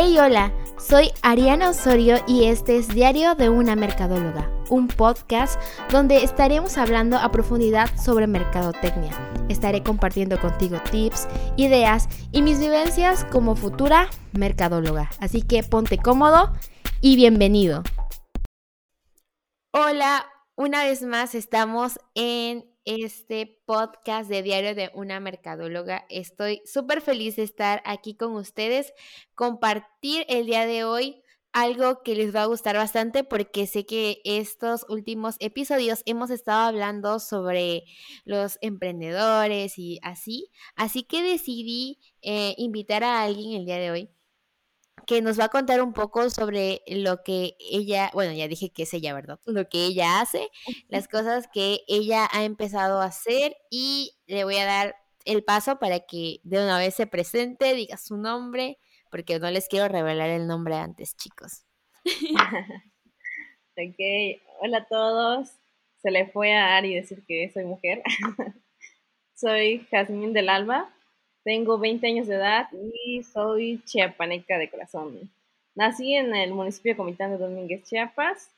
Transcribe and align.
Hey 0.00 0.16
hola, 0.16 0.52
soy 0.78 1.10
Ariana 1.22 1.70
Osorio 1.70 2.18
y 2.28 2.44
este 2.44 2.76
es 2.76 2.86
Diario 2.86 3.34
de 3.34 3.48
una 3.48 3.74
Mercadóloga, 3.74 4.48
un 4.68 4.86
podcast 4.86 5.60
donde 5.90 6.22
estaremos 6.22 6.78
hablando 6.78 7.16
a 7.16 7.32
profundidad 7.32 7.90
sobre 7.98 8.28
mercadotecnia. 8.28 9.10
Estaré 9.48 9.82
compartiendo 9.82 10.38
contigo 10.38 10.78
tips, 10.88 11.26
ideas 11.56 12.08
y 12.30 12.42
mis 12.42 12.60
vivencias 12.60 13.24
como 13.24 13.56
futura 13.56 14.08
mercadóloga. 14.30 15.10
Así 15.18 15.42
que 15.42 15.64
ponte 15.64 15.98
cómodo 15.98 16.52
y 17.00 17.16
bienvenido. 17.16 17.82
Hola, 19.72 20.26
una 20.54 20.84
vez 20.84 21.02
más 21.02 21.34
estamos 21.34 21.98
en 22.14 22.64
este 22.88 23.60
podcast 23.66 24.30
de 24.30 24.42
Diario 24.42 24.74
de 24.74 24.90
una 24.94 25.20
Mercadóloga. 25.20 26.06
Estoy 26.08 26.62
súper 26.64 27.02
feliz 27.02 27.36
de 27.36 27.42
estar 27.42 27.82
aquí 27.84 28.16
con 28.16 28.32
ustedes, 28.32 28.94
compartir 29.34 30.24
el 30.28 30.46
día 30.46 30.64
de 30.64 30.84
hoy 30.84 31.22
algo 31.52 32.02
que 32.02 32.14
les 32.14 32.34
va 32.34 32.42
a 32.42 32.46
gustar 32.46 32.76
bastante 32.76 33.24
porque 33.24 33.66
sé 33.66 33.84
que 33.84 34.22
estos 34.24 34.86
últimos 34.88 35.36
episodios 35.38 36.02
hemos 36.06 36.30
estado 36.30 36.66
hablando 36.66 37.18
sobre 37.20 37.84
los 38.24 38.56
emprendedores 38.62 39.78
y 39.78 39.98
así. 40.02 40.50
Así 40.74 41.02
que 41.02 41.22
decidí 41.22 41.98
eh, 42.22 42.54
invitar 42.56 43.04
a 43.04 43.22
alguien 43.22 43.52
el 43.52 43.66
día 43.66 43.78
de 43.78 43.90
hoy 43.90 44.10
que 45.08 45.22
nos 45.22 45.40
va 45.40 45.44
a 45.44 45.48
contar 45.48 45.80
un 45.80 45.94
poco 45.94 46.28
sobre 46.28 46.82
lo 46.86 47.22
que 47.22 47.56
ella, 47.58 48.10
bueno, 48.12 48.34
ya 48.34 48.46
dije 48.46 48.68
que 48.68 48.82
es 48.82 48.92
ella, 48.92 49.14
¿verdad? 49.14 49.40
Lo 49.46 49.66
que 49.66 49.86
ella 49.86 50.20
hace, 50.20 50.50
las 50.88 51.08
cosas 51.08 51.48
que 51.50 51.80
ella 51.88 52.28
ha 52.30 52.44
empezado 52.44 53.00
a 53.00 53.06
hacer 53.06 53.56
y 53.70 54.12
le 54.26 54.44
voy 54.44 54.56
a 54.56 54.66
dar 54.66 54.96
el 55.24 55.42
paso 55.44 55.78
para 55.78 56.00
que 56.00 56.40
de 56.44 56.62
una 56.62 56.78
vez 56.78 56.94
se 56.94 57.06
presente, 57.06 57.72
diga 57.72 57.96
su 57.96 58.18
nombre, 58.18 58.78
porque 59.10 59.38
no 59.38 59.50
les 59.50 59.66
quiero 59.68 59.88
revelar 59.88 60.28
el 60.28 60.46
nombre 60.46 60.74
antes, 60.74 61.16
chicos. 61.16 61.64
ok, 63.78 64.42
hola 64.60 64.78
a 64.78 64.86
todos. 64.88 65.48
Se 66.02 66.10
le 66.10 66.26
fue 66.26 66.52
a 66.52 66.76
Ari 66.76 66.94
decir 66.94 67.24
que 67.26 67.50
soy 67.50 67.64
mujer. 67.64 68.02
soy 69.34 69.86
Jazmín 69.90 70.34
del 70.34 70.50
Alba, 70.50 70.94
tengo 71.48 71.78
20 71.78 72.06
años 72.06 72.26
de 72.26 72.34
edad 72.34 72.68
y 73.06 73.22
soy 73.22 73.80
chiapaneca 73.86 74.58
de 74.58 74.68
corazón. 74.68 75.30
Nací 75.74 76.14
en 76.14 76.36
el 76.36 76.52
municipio 76.52 76.92
de 76.92 76.98
Comitán 76.98 77.30
de 77.30 77.38
Domínguez, 77.38 77.84
Chiapas. 77.84 78.50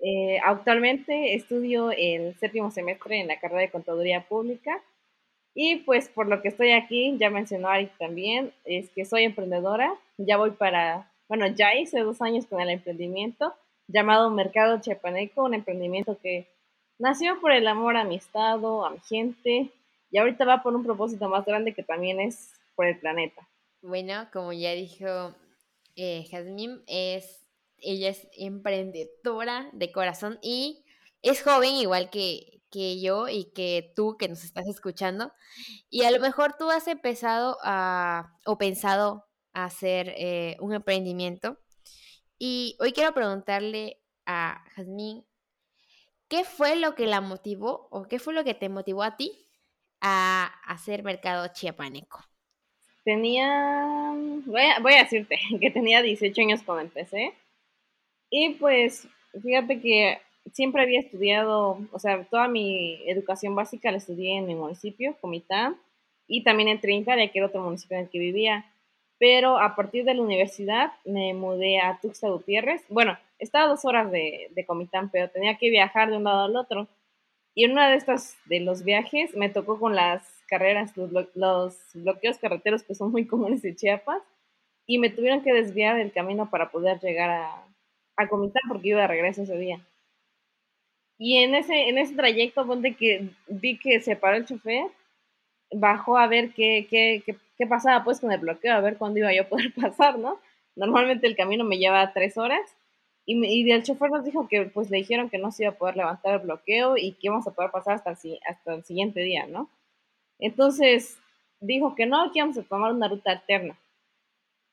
Eh, 0.00 0.38
actualmente 0.44 1.34
estudio 1.34 1.92
el 1.92 2.34
séptimo 2.34 2.70
semestre 2.70 3.20
en 3.20 3.28
la 3.28 3.40
carrera 3.40 3.62
de 3.62 3.70
Contaduría 3.70 4.20
Pública. 4.28 4.82
Y 5.54 5.76
pues 5.76 6.10
por 6.10 6.28
lo 6.28 6.42
que 6.42 6.48
estoy 6.48 6.72
aquí, 6.72 7.16
ya 7.16 7.30
mencionó 7.30 7.68
Ari 7.68 7.86
también, 7.98 8.52
es 8.66 8.90
que 8.90 9.06
soy 9.06 9.24
emprendedora. 9.24 9.94
Ya 10.18 10.36
voy 10.36 10.50
para, 10.50 11.10
bueno, 11.26 11.46
ya 11.46 11.74
hice 11.74 12.00
dos 12.00 12.20
años 12.20 12.44
con 12.44 12.60
el 12.60 12.68
emprendimiento 12.68 13.54
llamado 13.88 14.28
Mercado 14.28 14.78
Chiapaneco, 14.82 15.44
un 15.44 15.54
emprendimiento 15.54 16.18
que 16.22 16.48
nació 16.98 17.40
por 17.40 17.52
el 17.52 17.66
amor 17.66 17.96
a 17.96 18.04
mi 18.04 18.16
estado, 18.16 18.84
a 18.84 18.90
mi 18.90 18.98
gente, 19.08 19.70
y 20.10 20.18
ahorita 20.18 20.44
va 20.44 20.62
por 20.62 20.74
un 20.74 20.84
propósito 20.84 21.28
más 21.28 21.44
grande 21.44 21.74
que 21.74 21.82
también 21.82 22.20
es 22.20 22.52
por 22.74 22.86
el 22.86 22.98
planeta. 22.98 23.48
Bueno, 23.82 24.28
como 24.32 24.52
ya 24.52 24.72
dijo 24.72 25.34
eh, 25.96 26.26
Jazmín, 26.30 26.82
es, 26.86 27.46
ella 27.78 28.10
es 28.10 28.28
emprendedora 28.32 29.68
de 29.72 29.92
corazón 29.92 30.38
y 30.42 30.84
es 31.22 31.42
joven 31.42 31.74
igual 31.74 32.10
que, 32.10 32.62
que 32.70 33.00
yo 33.00 33.28
y 33.28 33.52
que 33.52 33.92
tú 33.96 34.16
que 34.18 34.28
nos 34.28 34.44
estás 34.44 34.66
escuchando. 34.66 35.32
Y 35.90 36.04
a 36.04 36.10
lo 36.10 36.20
mejor 36.20 36.56
tú 36.58 36.70
has 36.70 36.88
empezado 36.88 37.58
a, 37.62 38.34
o 38.44 38.58
pensado 38.58 39.26
a 39.52 39.64
hacer 39.64 40.12
eh, 40.16 40.56
un 40.60 40.74
emprendimiento. 40.74 41.58
Y 42.38 42.76
hoy 42.80 42.92
quiero 42.92 43.14
preguntarle 43.14 44.02
a 44.26 44.62
Jazmín, 44.74 45.24
¿qué 46.28 46.44
fue 46.44 46.76
lo 46.76 46.94
que 46.94 47.06
la 47.06 47.20
motivó 47.20 47.88
o 47.90 48.04
qué 48.08 48.18
fue 48.18 48.34
lo 48.34 48.44
que 48.44 48.54
te 48.54 48.68
motivó 48.68 49.02
a 49.02 49.16
ti 49.16 49.45
a 50.08 50.52
hacer 50.68 51.02
mercado 51.02 51.48
chiapaneco? 51.52 52.20
Tenía, 53.04 54.12
voy 54.46 54.94
a, 54.94 55.02
decirte 55.02 55.36
que 55.60 55.70
tenía 55.72 56.00
18 56.00 56.40
años 56.42 56.62
cuando 56.64 56.84
empecé. 56.84 57.34
Y 58.30 58.50
pues, 58.54 59.08
fíjate 59.42 59.80
que 59.80 60.20
siempre 60.52 60.82
había 60.82 61.00
estudiado, 61.00 61.80
o 61.90 61.98
sea, 61.98 62.22
toda 62.24 62.46
mi 62.46 63.02
educación 63.08 63.56
básica 63.56 63.90
la 63.90 63.96
estudié 63.96 64.38
en 64.38 64.46
mi 64.46 64.54
municipio, 64.54 65.16
Comitán, 65.20 65.76
y 66.28 66.44
también 66.44 66.68
en 66.68 66.80
Trinitaria, 66.80 67.28
que 67.32 67.40
era 67.40 67.48
otro 67.48 67.62
municipio 67.62 67.96
en 67.96 68.04
el 68.04 68.10
que 68.10 68.20
vivía. 68.20 68.64
Pero 69.18 69.58
a 69.58 69.74
partir 69.74 70.04
de 70.04 70.14
la 70.14 70.22
universidad 70.22 70.92
me 71.04 71.34
mudé 71.34 71.80
a 71.80 71.98
Tuxtla 72.00 72.28
Gutiérrez. 72.28 72.84
Bueno, 72.88 73.18
estaba 73.40 73.66
dos 73.66 73.84
horas 73.84 74.12
de 74.12 74.64
Comitán, 74.68 75.10
pero 75.10 75.30
tenía 75.30 75.56
que 75.58 75.70
viajar 75.70 76.10
de 76.10 76.18
un 76.18 76.24
lado 76.24 76.44
al 76.44 76.56
otro. 76.56 76.86
Y 77.56 77.64
en 77.64 77.72
una 77.72 77.88
de 77.88 77.96
estas, 77.96 78.36
de 78.44 78.60
los 78.60 78.84
viajes, 78.84 79.34
me 79.34 79.48
tocó 79.48 79.80
con 79.80 79.94
las 79.94 80.22
carreras, 80.46 80.94
los, 80.94 81.10
bloqueos 81.94 82.38
carreteros 82.38 82.82
que 82.82 82.94
son 82.94 83.10
muy 83.10 83.26
comunes 83.26 83.64
en 83.64 83.74
Chiapas, 83.74 84.22
y 84.86 84.98
me 84.98 85.08
tuvieron 85.08 85.42
que 85.42 85.54
desviar 85.54 85.98
el 85.98 86.12
camino 86.12 86.50
para 86.50 86.70
poder 86.70 87.00
llegar 87.00 87.30
a, 87.30 87.66
a 88.16 88.28
Comitán 88.28 88.62
porque 88.68 88.88
iba 88.88 89.00
de 89.00 89.06
regreso 89.06 89.42
ese 89.42 89.56
día. 89.56 89.80
Y 91.16 91.38
en 91.38 91.54
ese, 91.54 91.88
en 91.88 91.96
ese 91.96 92.14
trayecto, 92.14 92.64
donde 92.64 92.94
que 92.94 93.30
vi 93.48 93.78
que 93.78 94.02
se 94.02 94.16
paró 94.16 94.36
el 94.36 94.44
chofer, 94.44 94.88
bajó 95.72 96.18
a 96.18 96.26
ver 96.26 96.52
qué, 96.52 96.86
qué, 96.90 97.22
qué, 97.24 97.38
qué, 97.56 97.66
pasaba 97.66 98.04
pues 98.04 98.20
con 98.20 98.32
el 98.32 98.38
bloqueo, 98.40 98.74
a 98.74 98.80
ver 98.80 98.98
cuándo 98.98 99.20
iba 99.20 99.32
yo 99.32 99.44
a 99.44 99.48
poder 99.48 99.72
pasar, 99.80 100.18
¿no? 100.18 100.38
Normalmente 100.76 101.26
el 101.26 101.36
camino 101.36 101.64
me 101.64 101.78
lleva 101.78 102.12
tres 102.12 102.36
horas 102.36 102.76
y, 103.26 103.44
y, 103.44 103.70
el 103.72 103.82
chofer 103.82 104.10
nos 104.10 104.24
dijo 104.24 104.46
que 104.46 104.62
pues 104.66 104.88
le 104.88 104.98
dijeron 104.98 105.28
que 105.28 105.38
no 105.38 105.50
se 105.50 105.64
iba 105.64 105.72
a 105.72 105.76
poder 105.76 105.96
levantar 105.96 106.34
el 106.34 106.46
bloqueo 106.46 106.96
y 106.96 107.12
que 107.12 107.26
íbamos 107.26 107.46
a 107.46 107.50
poder 107.50 107.72
pasar 107.72 107.94
hasta 107.94 108.10
el, 108.72 108.84
siguiente 108.84 109.20
día, 109.20 109.46
¿no? 109.46 109.68
Entonces 110.38 111.18
dijo 111.60 111.96
que 111.96 112.06
no, 112.06 112.30
que 112.32 112.38
íbamos 112.38 112.56
a 112.56 112.62
tomar 112.62 112.92
una 112.92 113.08
ruta 113.08 113.32
alterna. 113.32 113.76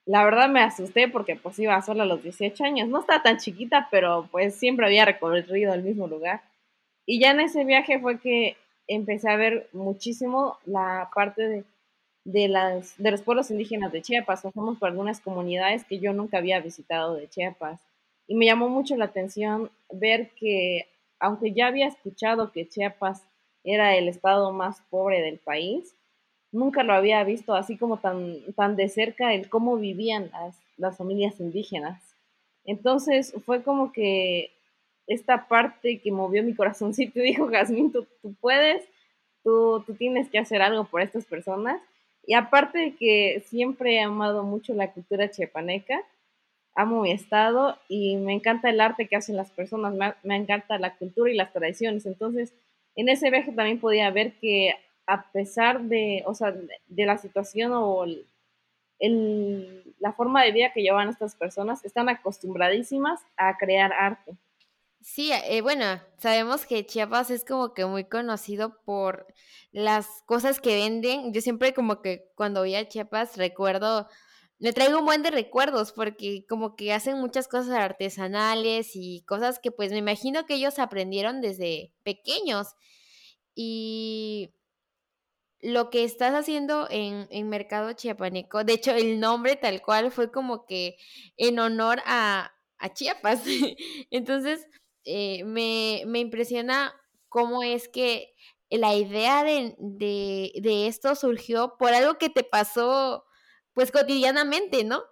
La 0.06 0.24
verdad 0.24 0.50
me 0.50 0.62
asusté 0.62 1.08
porque 1.08 1.36
pues 1.36 1.58
iba 1.60 1.82
sola 1.82 2.04
a 2.04 2.06
los 2.06 2.22
18 2.22 2.64
años. 2.64 2.90
No 2.90 3.00
estaba 3.00 3.24
tan 3.24 3.38
chiquita, 3.38 3.88
pero 3.90 4.28
pues 4.32 4.56
siempre 4.56 4.86
había 4.86 5.06
recorrido 5.06 5.74
el 5.74 5.82
mismo 5.84 6.08
lugar. 6.08 6.42
Y 7.08 7.20
ya 7.20 7.32
en 7.32 7.40
ese 7.40 7.64
viaje 7.64 8.00
fue 8.00 8.20
que 8.20 8.56
empecé 8.88 9.30
a 9.30 9.38
ver 9.38 9.70
muchísimo 9.74 10.60
la 10.66 11.10
parte 11.16 11.48
de, 11.48 11.64
de, 12.26 12.48
las, 12.50 12.98
de 13.02 13.12
los 13.12 13.22
pueblos 13.24 13.50
indígenas 13.50 13.92
de 13.92 14.02
Chiapas. 14.02 14.44
Pasamos 14.44 14.78
por 14.78 14.90
algunas 14.90 15.22
comunidades 15.22 15.86
que 15.86 16.00
yo 16.00 16.14
nunca 16.14 16.38
había 16.38 16.60
visitado 16.60 17.16
de 17.16 17.30
Chiapas 17.30 17.80
y 18.28 18.36
me 18.36 18.46
llamó 18.46 18.70
mucho 18.70 18.96
la 18.96 19.06
atención 19.06 19.70
ver 19.92 20.32
que, 20.32 20.88
aunque 21.20 21.52
ya 21.54 21.68
había 21.68 21.88
escuchado 21.88 22.52
que 22.52 22.68
Chiapas 22.68 23.24
era 23.64 23.96
el 23.96 24.08
estado 24.08 24.52
más 24.52 24.82
pobre 24.90 25.22
del 25.22 25.38
país, 25.40 25.96
nunca 26.52 26.84
lo 26.84 26.94
había 26.94 27.24
visto 27.24 27.56
así 27.56 27.78
como 27.78 27.98
tan, 27.98 28.38
tan 28.56 28.76
de 28.76 28.88
cerca 28.90 29.34
el 29.34 29.50
cómo 29.50 29.78
vivían 29.78 30.30
las, 30.32 30.58
las 30.78 30.98
familias 30.98 31.40
indígenas. 31.40 32.02
Entonces 32.66 33.34
fue 33.46 33.64
como 33.64 33.92
que 33.92 34.52
esta 35.08 35.48
parte 35.48 36.00
que 36.00 36.12
movió 36.12 36.44
mi 36.44 36.54
corazoncito 36.54 37.20
y 37.20 37.24
dijo, 37.24 37.48
Jazmín, 37.48 37.92
tú, 37.92 38.06
tú 38.22 38.34
puedes, 38.40 38.84
tú, 39.44 39.84
tú, 39.86 39.96
tienes 39.96 40.30
que 40.30 40.40
hacer 40.40 40.62
algo 40.62 40.86
por 40.86 41.02
estas 41.02 41.26
personas. 41.26 41.82
Y 42.26 42.36
aparte 42.36 42.78
de 42.78 42.96
que 42.96 43.44
siempre 43.48 43.96
he 43.96 44.02
amado 44.02 44.44
mucho 44.44 44.74
la 44.74 44.92
cultura 44.92 45.30
chiapaneca, 45.30 46.02
amo 46.76 47.02
mi 47.02 47.12
estado 47.12 47.78
y 47.88 48.18
me 48.18 48.34
encanta 48.34 48.70
el 48.70 48.82
arte 48.82 49.08
que 49.08 49.16
hacen 49.16 49.38
las 49.38 49.52
personas, 49.52 49.94
me, 50.24 50.36
encanta 50.36 50.80
la 50.80 50.96
cultura 50.96 51.32
y 51.32 51.36
las 51.36 51.54
tradiciones. 51.54 52.06
Entonces, 52.06 52.54
en 52.96 53.10
ese 53.10 53.30
viaje 53.30 53.52
también 53.52 53.80
podía 53.80 54.10
ver 54.12 54.34
que 54.40 54.74
a 55.06 55.32
pesar 55.32 55.82
de, 55.84 56.24
o 56.26 56.34
sea, 56.34 56.54
de 56.54 57.06
la 57.06 57.18
situación 57.18 57.72
o 57.74 58.06
el, 59.00 59.94
la 60.00 60.14
forma 60.14 60.44
de 60.44 60.52
vida 60.52 60.72
que 60.74 60.82
llevan 60.82 61.10
estas 61.10 61.36
personas, 61.36 61.84
están 61.84 62.10
acostumbradísimas 62.10 63.22
a 63.38 63.58
crear 63.58 63.92
arte. 63.94 64.34
Sí, 65.02 65.32
eh, 65.34 65.62
bueno, 65.62 66.02
sabemos 66.18 66.66
que 66.66 66.86
Chiapas 66.86 67.30
es 67.30 67.44
como 67.44 67.74
que 67.74 67.86
muy 67.86 68.06
conocido 68.06 68.82
por 68.86 69.28
las 69.74 70.24
cosas 70.26 70.62
que 70.62 70.76
venden. 70.76 71.34
Yo 71.34 71.42
siempre 71.42 71.74
como 71.74 72.02
que 72.02 72.32
cuando 72.36 72.62
voy 72.62 72.76
a 72.76 72.88
Chiapas 72.88 73.36
recuerdo 73.36 74.08
me 74.64 74.72
traigo 74.72 75.00
un 75.00 75.06
buen 75.06 75.24
de 75.24 75.30
recuerdos 75.30 75.92
porque 75.92 76.46
como 76.48 76.78
que 76.78 76.94
hacen 76.94 77.20
muchas 77.20 77.50
cosas 77.50 77.76
artesanales 77.76 78.92
y 78.96 79.22
cosas 79.28 79.60
que 79.60 79.72
pues 79.72 79.92
me 79.92 79.98
imagino 79.98 80.46
que 80.46 80.54
ellos 80.54 80.80
aprendieron 80.80 81.42
desde 81.42 81.92
pequeños. 82.04 82.70
Y 83.54 84.54
lo 85.60 85.90
que 85.90 86.06
estás 86.06 86.34
haciendo 86.34 86.88
en, 86.90 87.28
en 87.30 87.50
Mercado 87.50 87.92
Chiapaneco, 87.92 88.64
de 88.64 88.72
hecho 88.72 88.92
el 88.92 89.20
nombre 89.20 89.58
tal 89.58 89.82
cual 89.82 90.12
fue 90.14 90.32
como 90.32 90.66
que 90.66 90.96
en 91.36 91.60
honor 91.60 92.02
a, 92.06 92.54
a 92.78 92.94
Chiapas. 92.94 93.44
Entonces 94.12 94.66
eh, 95.04 95.44
me, 95.44 96.04
me 96.08 96.20
impresiona 96.20 96.96
cómo 97.28 97.64
es 97.64 97.90
que 97.90 98.34
la 98.70 98.96
idea 98.96 99.44
de, 99.44 99.76
de, 99.78 100.54
de 100.62 100.88
esto 100.88 101.16
surgió 101.16 101.76
por 101.78 101.94
algo 101.94 102.18
que 102.18 102.30
te 102.30 102.46
pasó 102.46 103.26
pues 103.74 103.92
cotidianamente, 103.92 104.84
¿no? 104.84 105.04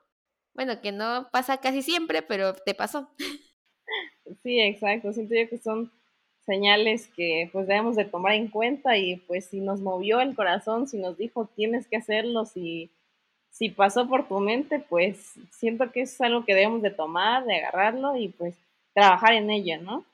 Bueno, 0.53 0.81
que 0.81 0.91
no 0.91 1.29
pasa 1.31 1.57
casi 1.57 1.81
siempre, 1.81 2.21
pero 2.21 2.53
te 2.53 2.73
pasó. 2.73 3.09
Sí, 4.43 4.59
exacto. 4.59 5.13
Siento 5.13 5.35
yo 5.35 5.49
que 5.49 5.57
son 5.57 5.91
señales 6.45 7.07
que 7.09 7.49
pues 7.51 7.67
debemos 7.67 7.95
de 7.95 8.05
tomar 8.05 8.33
en 8.33 8.47
cuenta 8.47 8.97
y 8.97 9.17
pues 9.17 9.45
si 9.45 9.59
nos 9.59 9.81
movió 9.81 10.21
el 10.21 10.35
corazón, 10.35 10.87
si 10.87 10.97
nos 10.97 11.17
dijo 11.17 11.49
tienes 11.55 11.87
que 11.87 11.97
hacerlo, 11.97 12.45
si, 12.45 12.89
si 13.51 13.69
pasó 13.69 14.07
por 14.07 14.27
tu 14.27 14.39
mente, 14.39 14.79
pues 14.79 15.33
siento 15.51 15.91
que 15.91 16.01
es 16.01 16.19
algo 16.21 16.43
que 16.45 16.55
debemos 16.55 16.81
de 16.81 16.91
tomar, 16.91 17.45
de 17.45 17.57
agarrarlo 17.57 18.15
y 18.17 18.29
pues 18.29 18.55
trabajar 18.93 19.33
en 19.33 19.49
ello, 19.49 19.79
¿no? 19.81 20.05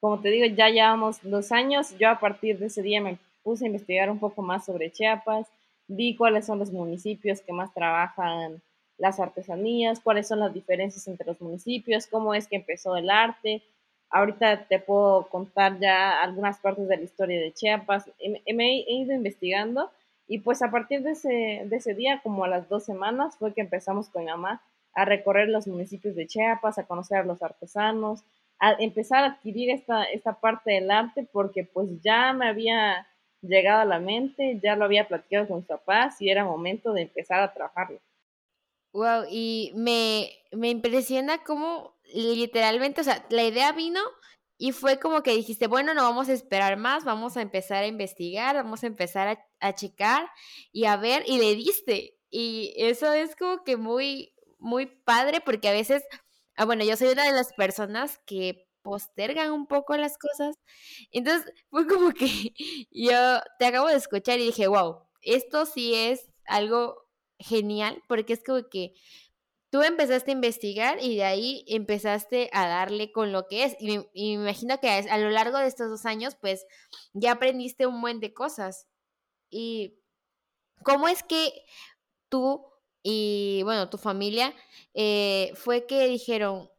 Como 0.00 0.20
te 0.20 0.28
digo, 0.28 0.46
ya 0.54 0.68
llevamos 0.68 1.18
dos 1.22 1.50
años, 1.50 1.96
yo 1.98 2.10
a 2.10 2.20
partir 2.20 2.58
de 2.58 2.66
ese 2.66 2.82
día 2.82 3.00
me 3.00 3.18
puse 3.42 3.64
a 3.64 3.68
investigar 3.68 4.10
un 4.10 4.18
poco 4.18 4.42
más 4.42 4.66
sobre 4.66 4.92
Chiapas, 4.92 5.46
vi 5.88 6.16
cuáles 6.16 6.46
son 6.46 6.58
los 6.58 6.72
municipios 6.72 7.40
que 7.40 7.52
más 7.52 7.72
trabajan 7.72 8.62
las 8.98 9.20
artesanías, 9.20 10.00
cuáles 10.00 10.28
son 10.28 10.40
las 10.40 10.54
diferencias 10.54 11.06
entre 11.08 11.26
los 11.26 11.40
municipios, 11.40 12.06
cómo 12.06 12.34
es 12.34 12.46
que 12.46 12.56
empezó 12.56 12.96
el 12.96 13.10
arte. 13.10 13.62
Ahorita 14.10 14.66
te 14.68 14.78
puedo 14.78 15.28
contar 15.28 15.78
ya 15.80 16.22
algunas 16.22 16.58
partes 16.58 16.88
de 16.88 16.96
la 16.96 17.02
historia 17.02 17.40
de 17.40 17.52
Chiapas. 17.52 18.10
Me 18.54 18.84
he 18.86 18.92
ido 18.92 19.12
investigando 19.12 19.90
y 20.26 20.38
pues 20.38 20.62
a 20.62 20.70
partir 20.70 21.02
de 21.02 21.12
ese, 21.12 21.62
de 21.66 21.76
ese 21.76 21.94
día, 21.94 22.20
como 22.22 22.44
a 22.44 22.48
las 22.48 22.68
dos 22.68 22.84
semanas, 22.84 23.36
fue 23.36 23.52
que 23.52 23.60
empezamos 23.60 24.08
con 24.08 24.24
mi 24.24 24.30
mamá 24.30 24.62
a 24.94 25.04
recorrer 25.04 25.48
los 25.48 25.66
municipios 25.66 26.14
de 26.14 26.26
Chiapas, 26.26 26.78
a 26.78 26.86
conocer 26.86 27.18
a 27.18 27.24
los 27.24 27.42
artesanos, 27.42 28.22
a 28.60 28.72
empezar 28.74 29.24
a 29.24 29.26
adquirir 29.34 29.70
esta, 29.70 30.04
esta 30.04 30.34
parte 30.34 30.72
del 30.72 30.90
arte 30.90 31.28
porque 31.30 31.64
pues 31.64 31.88
ya 32.02 32.32
me 32.32 32.48
había 32.48 33.06
llegado 33.48 33.82
a 33.82 33.84
la 33.84 34.00
mente, 34.00 34.60
ya 34.62 34.76
lo 34.76 34.84
había 34.84 35.08
platicado 35.08 35.48
con 35.48 35.58
mis 35.58 35.66
papás 35.66 36.20
y 36.20 36.30
era 36.30 36.44
momento 36.44 36.92
de 36.92 37.02
empezar 37.02 37.40
a 37.40 37.52
trabajarlo. 37.52 38.00
Wow, 38.92 39.24
y 39.28 39.72
me, 39.74 40.30
me 40.52 40.70
impresiona 40.70 41.42
cómo 41.42 41.96
literalmente, 42.12 43.00
o 43.00 43.04
sea, 43.04 43.26
la 43.30 43.42
idea 43.42 43.72
vino 43.72 44.00
y 44.56 44.70
fue 44.72 45.00
como 45.00 45.22
que 45.22 45.34
dijiste, 45.34 45.66
bueno, 45.66 45.94
no 45.94 46.04
vamos 46.04 46.28
a 46.28 46.32
esperar 46.32 46.76
más, 46.76 47.04
vamos 47.04 47.36
a 47.36 47.42
empezar 47.42 47.82
a 47.82 47.88
investigar, 47.88 48.54
vamos 48.54 48.84
a 48.84 48.86
empezar 48.86 49.26
a, 49.28 49.44
a 49.60 49.74
checar 49.74 50.28
y 50.72 50.84
a 50.84 50.96
ver, 50.96 51.24
y 51.26 51.38
le 51.38 51.56
diste. 51.56 52.18
Y 52.30 52.72
eso 52.76 53.12
es 53.12 53.34
como 53.34 53.64
que 53.64 53.76
muy, 53.76 54.32
muy 54.58 54.86
padre 54.86 55.40
porque 55.40 55.68
a 55.68 55.72
veces, 55.72 56.04
ah, 56.56 56.64
bueno, 56.64 56.84
yo 56.84 56.96
soy 56.96 57.08
una 57.08 57.24
de 57.24 57.32
las 57.32 57.52
personas 57.52 58.18
que 58.26 58.63
postergan 58.84 59.50
un 59.50 59.66
poco 59.66 59.96
las 59.96 60.16
cosas. 60.16 60.56
Entonces 61.10 61.52
fue 61.70 61.88
como 61.88 62.12
que 62.12 62.52
yo 62.92 63.40
te 63.58 63.66
acabo 63.66 63.88
de 63.88 63.96
escuchar 63.96 64.38
y 64.38 64.46
dije, 64.46 64.68
wow, 64.68 65.00
esto 65.22 65.66
sí 65.66 65.94
es 65.94 66.30
algo 66.46 67.08
genial 67.38 68.00
porque 68.06 68.34
es 68.34 68.44
como 68.44 68.68
que 68.68 68.92
tú 69.70 69.82
empezaste 69.82 70.30
a 70.30 70.34
investigar 70.34 71.02
y 71.02 71.16
de 71.16 71.24
ahí 71.24 71.64
empezaste 71.66 72.48
a 72.52 72.68
darle 72.68 73.10
con 73.10 73.32
lo 73.32 73.48
que 73.48 73.64
es. 73.64 73.76
Y, 73.80 73.98
me 73.98 74.04
imagino 74.14 74.78
que 74.78 74.88
a, 74.88 75.18
lo 75.18 75.30
largo 75.30 75.58
de 75.58 75.66
estos 75.66 75.90
dos 75.90 76.06
años, 76.06 76.36
pues 76.40 76.64
ya 77.12 77.32
aprendiste 77.32 77.86
un 77.86 78.00
buen 78.00 78.20
de 78.20 78.32
cosas. 78.32 78.86
Y 79.50 79.98
cómo 80.84 81.08
es 81.08 81.24
que 81.24 81.52
tú 82.28 82.64
y, 83.02 83.62
bueno, 83.64 83.90
tu 83.90 83.98
familia 83.98 84.54
eh, 84.94 85.52
fue 85.56 85.86
que 85.86 86.06
dijeron, 86.06 86.70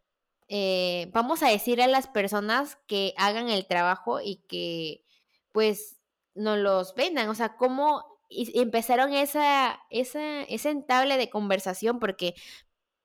eh, 0.47 1.09
vamos 1.13 1.43
a 1.43 1.49
decir 1.49 1.81
a 1.81 1.87
las 1.87 2.07
personas 2.07 2.77
que 2.87 3.13
hagan 3.17 3.49
el 3.49 3.65
trabajo 3.67 4.21
y 4.21 4.37
que 4.47 5.03
pues 5.51 5.97
no 6.33 6.57
los 6.57 6.95
vendan. 6.95 7.29
O 7.29 7.35
sea, 7.35 7.55
¿cómo 7.57 8.03
empezaron 8.29 9.13
esa, 9.13 9.79
esa, 9.89 10.41
ese 10.43 10.69
entable 10.69 11.17
de 11.17 11.29
conversación 11.29 11.99
porque 11.99 12.35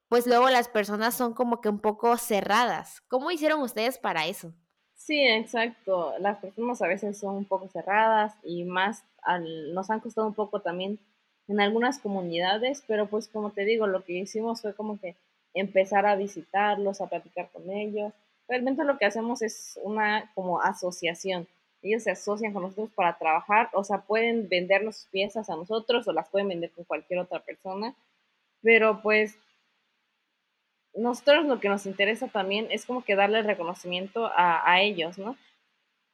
pues 0.08 0.26
luego 0.26 0.50
las 0.50 0.68
personas 0.68 1.14
son 1.14 1.34
como 1.34 1.60
que 1.60 1.68
un 1.68 1.78
poco 1.78 2.16
cerradas. 2.16 3.00
¿Cómo 3.02 3.30
hicieron 3.30 3.62
ustedes 3.62 3.96
para 3.96 4.26
eso? 4.26 4.52
Sí, 4.96 5.24
exacto. 5.24 6.14
Las 6.18 6.38
personas 6.38 6.82
a 6.82 6.88
veces 6.88 7.16
son 7.16 7.36
un 7.36 7.44
poco 7.44 7.68
cerradas 7.68 8.34
y 8.42 8.64
más 8.64 9.04
al, 9.22 9.72
nos 9.72 9.88
han 9.88 10.00
costado 10.00 10.26
un 10.26 10.34
poco 10.34 10.60
también 10.60 10.98
en 11.46 11.60
algunas 11.60 12.00
comunidades, 12.00 12.82
pero 12.88 13.06
pues 13.06 13.28
como 13.28 13.50
te 13.50 13.64
digo, 13.64 13.86
lo 13.86 14.04
que 14.04 14.14
hicimos 14.14 14.62
fue 14.62 14.74
como 14.74 14.98
que 14.98 15.16
empezar 15.54 16.06
a 16.06 16.16
visitarlos, 16.16 17.00
a 17.00 17.08
platicar 17.08 17.50
con 17.50 17.70
ellos. 17.70 18.12
Realmente 18.48 18.84
lo 18.84 18.98
que 18.98 19.06
hacemos 19.06 19.42
es 19.42 19.78
una 19.82 20.30
como 20.34 20.60
asociación 20.60 21.46
ellos 21.82 22.02
se 22.02 22.10
asocian 22.10 22.52
con 22.52 22.62
nosotros 22.62 22.90
para 22.94 23.16
trabajar, 23.16 23.70
o 23.72 23.84
sea, 23.84 24.02
pueden 24.02 24.48
vendernos 24.48 24.96
sus 24.96 25.06
piezas 25.06 25.48
a 25.48 25.56
nosotros 25.56 26.06
o 26.06 26.12
las 26.12 26.28
pueden 26.28 26.48
vender 26.48 26.70
con 26.72 26.84
cualquier 26.84 27.20
otra 27.20 27.40
persona, 27.40 27.94
pero 28.62 29.00
pues 29.02 29.38
nosotros 30.94 31.46
lo 31.46 31.60
que 31.60 31.68
nos 31.68 31.86
interesa 31.86 32.28
también 32.28 32.66
es 32.70 32.84
como 32.84 33.02
que 33.02 33.16
darle 33.16 33.42
reconocimiento 33.42 34.26
a, 34.26 34.70
a 34.70 34.82
ellos, 34.82 35.18
¿no? 35.18 35.36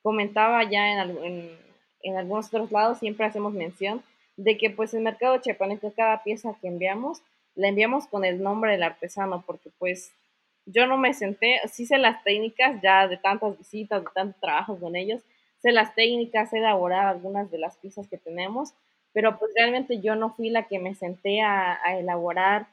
Comentaba 0.02 0.62
ya 0.70 1.02
en, 1.02 1.18
en, 1.24 1.58
en, 2.02 2.16
algunos 2.16 2.46
otros 2.46 2.70
lados, 2.70 2.98
siempre 2.98 3.26
hacemos 3.26 3.52
mención 3.52 4.02
de 4.36 4.56
que 4.56 4.70
pues 4.70 4.94
el 4.94 5.02
mercado 5.02 5.38
chiapaneco, 5.38 5.92
cada 5.96 6.22
pieza 6.22 6.56
que 6.60 6.68
enviamos, 6.68 7.22
la 7.56 7.68
enviamos 7.68 8.06
con 8.06 8.24
el 8.24 8.42
nombre 8.42 8.72
del 8.72 8.82
artesano, 8.82 9.42
porque 9.46 9.70
pues 9.78 10.12
yo 10.66 10.86
no 10.86 10.98
me 10.98 11.14
senté, 11.14 11.60
sí 11.70 11.86
sé 11.86 11.98
las 11.98 12.22
técnicas 12.22 12.80
ya 12.82 13.08
de 13.08 13.16
tantas 13.16 13.56
visitas, 13.56 14.04
de 14.04 14.10
tantos 14.14 14.40
trabajos 14.40 14.78
con 14.78 14.94
ellos, 14.96 15.22
sé 15.58 15.72
las 15.72 15.94
técnicas, 15.94 16.50
sé 16.50 16.58
elaborar 16.58 17.06
algunas 17.06 17.50
de 17.50 17.58
las 17.58 17.76
piezas 17.76 18.08
que 18.08 18.18
tenemos, 18.18 18.74
pero 19.12 19.38
pues 19.38 19.52
realmente 19.56 20.00
yo 20.00 20.14
no 20.14 20.34
fui 20.34 20.50
la 20.50 20.64
que 20.64 20.78
me 20.78 20.94
senté 20.94 21.40
a, 21.40 21.78
elaborar 21.98 22.66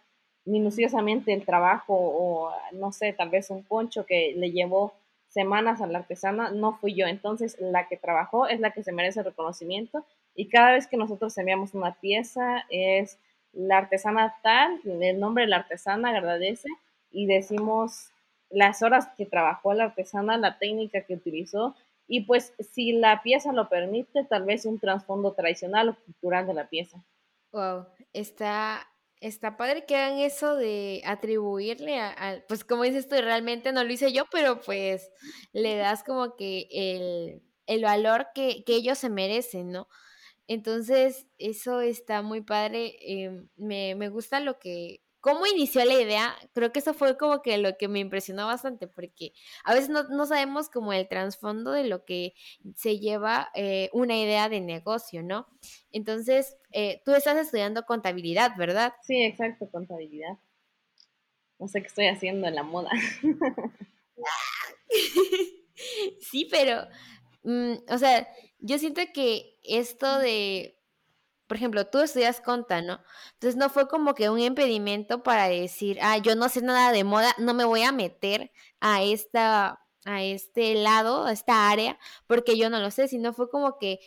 minuciosamente 0.45 1.33
el 1.33 1.45
trabajo 1.45 1.93
o 1.95 2.51
no 2.73 2.91
sé, 2.91 3.13
tal 3.13 3.29
vez 3.29 3.49
un 3.49 3.63
poncho 3.63 4.05
que 4.05 4.33
le 4.35 4.51
llevó 4.51 4.93
semanas 5.29 5.81
a 5.81 5.87
la 5.87 5.99
artesana, 5.99 6.51
no 6.51 6.73
fui 6.73 6.93
yo. 6.93 7.07
Entonces, 7.07 7.57
la 7.59 7.87
que 7.87 7.97
trabajó 7.97 8.47
es 8.47 8.59
la 8.59 8.71
que 8.71 8.83
se 8.83 8.91
merece 8.91 9.23
reconocimiento 9.23 10.05
y 10.35 10.49
cada 10.49 10.73
vez 10.73 10.87
que 10.87 10.97
nosotros 10.97 11.37
enviamos 11.37 11.73
una 11.73 11.93
pieza 11.93 12.65
es 12.69 13.17
la 13.53 13.77
artesana 13.77 14.35
tal, 14.41 14.81
el 14.83 15.19
nombre 15.19 15.43
de 15.43 15.49
la 15.49 15.57
artesana 15.57 16.09
agradece 16.09 16.67
y 17.11 17.27
decimos 17.27 18.09
las 18.49 18.81
horas 18.81 19.07
que 19.17 19.25
trabajó 19.25 19.73
la 19.73 19.85
artesana, 19.85 20.37
la 20.37 20.57
técnica 20.57 21.01
que 21.01 21.15
utilizó 21.15 21.75
y 22.07 22.21
pues 22.25 22.53
si 22.59 22.93
la 22.93 23.21
pieza 23.23 23.53
lo 23.53 23.69
permite, 23.69 24.25
tal 24.25 24.43
vez 24.43 24.65
un 24.65 24.79
trasfondo 24.79 25.33
tradicional 25.33 25.89
o 25.89 25.95
cultural 26.05 26.45
de 26.45 26.53
la 26.53 26.67
pieza. 26.67 27.03
Wow, 27.51 27.87
está, 28.11 28.87
está 29.21 29.57
padre 29.57 29.85
que 29.85 29.95
hagan 29.95 30.19
eso 30.19 30.55
de 30.55 31.01
atribuirle 31.05 31.99
a, 31.99 32.43
pues 32.47 32.63
como 32.63 32.83
dices 32.83 33.07
tú, 33.07 33.15
realmente 33.15 33.71
no 33.71 33.83
lo 33.83 33.93
hice 33.93 34.11
yo, 34.11 34.25
pero 34.31 34.59
pues 34.59 35.11
le 35.53 35.75
das 35.75 36.03
como 36.03 36.35
que 36.35 36.67
el, 36.71 37.43
el 37.67 37.83
valor 37.83 38.27
que, 38.33 38.63
que 38.65 38.75
ellos 38.75 38.97
se 38.97 39.09
merecen, 39.09 39.71
¿no? 39.71 39.87
Entonces, 40.47 41.27
eso 41.37 41.81
está 41.81 42.21
muy 42.21 42.41
padre. 42.41 42.95
Eh, 43.01 43.45
me, 43.55 43.95
me 43.95 44.09
gusta 44.09 44.39
lo 44.39 44.59
que, 44.59 45.03
cómo 45.23 45.47
inició 45.47 45.85
la 45.85 45.93
idea, 45.93 46.35
creo 46.51 46.73
que 46.73 46.79
eso 46.79 46.93
fue 46.93 47.17
como 47.17 47.41
que 47.41 47.57
lo 47.57 47.77
que 47.77 47.87
me 47.87 47.99
impresionó 47.99 48.45
bastante, 48.45 48.89
porque 48.89 49.31
a 49.63 49.73
veces 49.73 49.89
no, 49.89 50.25
sabemos 50.25 50.67
como 50.69 50.91
el 50.91 51.07
trasfondo 51.07 51.71
de 51.71 51.85
lo 51.85 52.03
que 52.03 52.33
se 52.75 52.99
lleva 52.99 53.49
eh, 53.55 53.89
una 53.93 54.17
idea 54.17 54.49
de 54.49 54.59
negocio, 54.59 55.23
¿no? 55.23 55.47
Entonces, 55.93 56.57
eh, 56.71 57.01
tú 57.05 57.13
estás 57.13 57.37
estudiando 57.37 57.85
contabilidad, 57.85 58.51
¿verdad? 58.57 58.95
Sí, 59.01 59.23
exacto, 59.23 59.69
contabilidad. 59.71 60.37
No 61.57 61.69
sé 61.69 61.79
qué 61.79 61.87
estoy 61.87 62.07
haciendo 62.07 62.49
en 62.49 62.55
la 62.55 62.63
moda. 62.63 62.91
sí, 66.19 66.49
pero, 66.51 66.85
mm, 67.43 67.75
o 67.87 67.97
sea, 67.97 68.27
yo 68.63 68.79
siento 68.79 69.01
que 69.13 69.59
esto 69.63 70.17
de 70.19 70.79
por 71.47 71.57
ejemplo, 71.57 71.85
tú 71.85 71.99
estudias 71.99 72.41
conta, 72.41 72.81
¿no? 72.81 72.99
Entonces 73.33 73.57
no 73.57 73.69
fue 73.69 73.87
como 73.87 74.15
que 74.15 74.29
un 74.29 74.39
impedimento 74.39 75.21
para 75.21 75.47
decir, 75.49 75.99
ah, 76.01 76.17
yo 76.17 76.35
no 76.35 76.49
sé 76.49 76.61
nada 76.63 76.91
de 76.91 77.03
moda, 77.03 77.35
no 77.37 77.53
me 77.53 77.65
voy 77.65 77.83
a 77.83 77.91
meter 77.91 78.51
a 78.79 79.03
esta 79.03 79.79
a 80.05 80.23
este 80.23 80.75
lado, 80.75 81.25
a 81.25 81.31
esta 81.31 81.69
área, 81.69 81.99
porque 82.27 82.57
yo 82.57 82.69
no 82.69 82.79
lo 82.79 82.91
sé, 82.91 83.07
sino 83.07 83.33
fue 83.33 83.49
como 83.49 83.77
que 83.77 83.99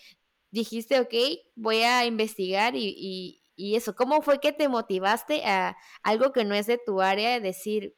dijiste, 0.50 1.00
ok, 1.00 1.14
voy 1.54 1.82
a 1.82 2.04
investigar 2.06 2.74
y, 2.76 3.42
y, 3.56 3.76
eso. 3.76 3.94
¿Cómo 3.94 4.20
fue 4.22 4.40
que 4.40 4.52
te 4.52 4.68
motivaste 4.68 5.44
a 5.46 5.76
algo 6.02 6.32
que 6.32 6.44
no 6.44 6.54
es 6.54 6.66
de 6.66 6.78
tu 6.78 7.00
área, 7.00 7.40
decir, 7.40 7.96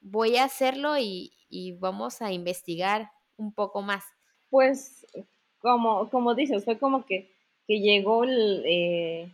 voy 0.00 0.36
a 0.36 0.44
hacerlo 0.44 0.98
y, 0.98 1.32
y 1.48 1.72
vamos 1.72 2.22
a 2.22 2.32
investigar 2.32 3.10
un 3.36 3.52
poco 3.52 3.82
más? 3.82 4.04
Pues, 4.50 5.06
como, 5.60 6.10
como 6.10 6.34
dices, 6.34 6.64
fue 6.64 6.78
como 6.78 7.06
que 7.06 7.30
que 7.70 7.78
llegó 7.78 8.24
eh, 8.26 9.30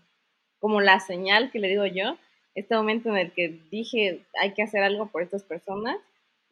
como 0.59 0.83
la 0.83 1.01
señal 1.01 1.51
que 1.51 1.59
le 1.59 1.69
digo 1.69 1.87
yo, 1.87 2.19
este 2.55 2.75
momento 2.75 3.09
en 3.09 3.17
el 3.17 3.33
que 3.33 3.49
dije 3.71 4.27
hay 4.39 4.53
que 4.53 4.63
hacer 4.63 4.83
algo 4.83 5.07
por 5.07 5.23
estas 5.23 5.43
personas 5.43 5.97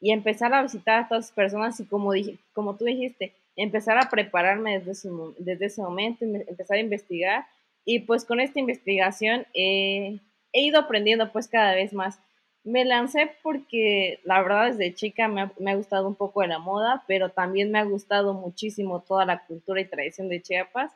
y 0.01 0.11
empezar 0.11 0.55
a 0.55 0.63
visitar 0.63 1.01
a 1.01 1.09
todas 1.09 1.25
las 1.27 1.33
personas 1.33 1.79
y 1.81 1.85
como, 1.85 2.15
dije, 2.15 2.39
como 2.55 2.79
tú 2.79 2.87
dijiste, 2.87 3.35
empezar 3.55 3.99
a 3.99 4.09
prepararme 4.09 4.79
desde 4.79 4.93
ese, 4.93 5.11
desde 5.39 5.67
ese 5.67 5.83
momento, 5.83 6.25
empezar 6.25 6.79
a 6.79 6.81
investigar 6.81 7.45
y 7.85 7.99
pues 7.99 8.25
con 8.25 8.41
esta 8.41 8.61
investigación 8.61 9.47
he 9.53 10.21
ido 10.55 10.81
aprendiendo 10.81 11.31
pues 11.33 11.49
cada 11.49 11.75
vez 11.75 11.93
más. 11.93 12.19
Me 12.65 12.85
lancé 12.87 13.31
porque 13.43 14.21
la 14.25 14.43
verdad 14.43 14.67
desde 14.69 14.95
chica 14.95 15.29
me 15.29 15.43
ha, 15.43 15.53
me 15.59 15.73
ha, 15.73 15.77
gustado 15.77 16.09
un 16.09 16.15
poco 16.15 16.41
de 16.41 16.49
la 16.49 16.59
moda, 16.59 17.05
pero 17.07 17.29
también 17.29 17.71
me 17.71 17.79
ha 17.79 17.85
gustado 17.85 18.33
muchísimo 18.33 19.03
toda 19.03 19.27
la 19.27 19.45
cultura 19.45 19.81
y 19.83 19.85
tradición 19.85 20.31
de 20.31 20.41
Chiapas. 20.41 20.93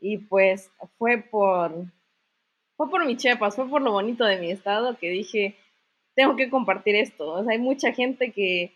Y 0.00 0.18
pues 0.18 0.70
fue 0.98 1.18
por, 1.18 1.72
fue 2.76 2.90
por 2.90 3.06
mi 3.06 3.16
Chiapas, 3.16 3.54
fue 3.54 3.68
por 3.68 3.80
lo 3.80 3.92
bonito 3.92 4.24
de 4.24 4.38
mi 4.38 4.50
estado 4.50 4.98
que 4.98 5.08
dije, 5.08 5.56
tengo 6.14 6.36
que 6.36 6.50
compartir 6.50 6.96
esto. 6.96 7.32
O 7.32 7.44
sea, 7.44 7.52
hay 7.52 7.58
mucha 7.58 7.92
gente 7.92 8.32
que, 8.32 8.72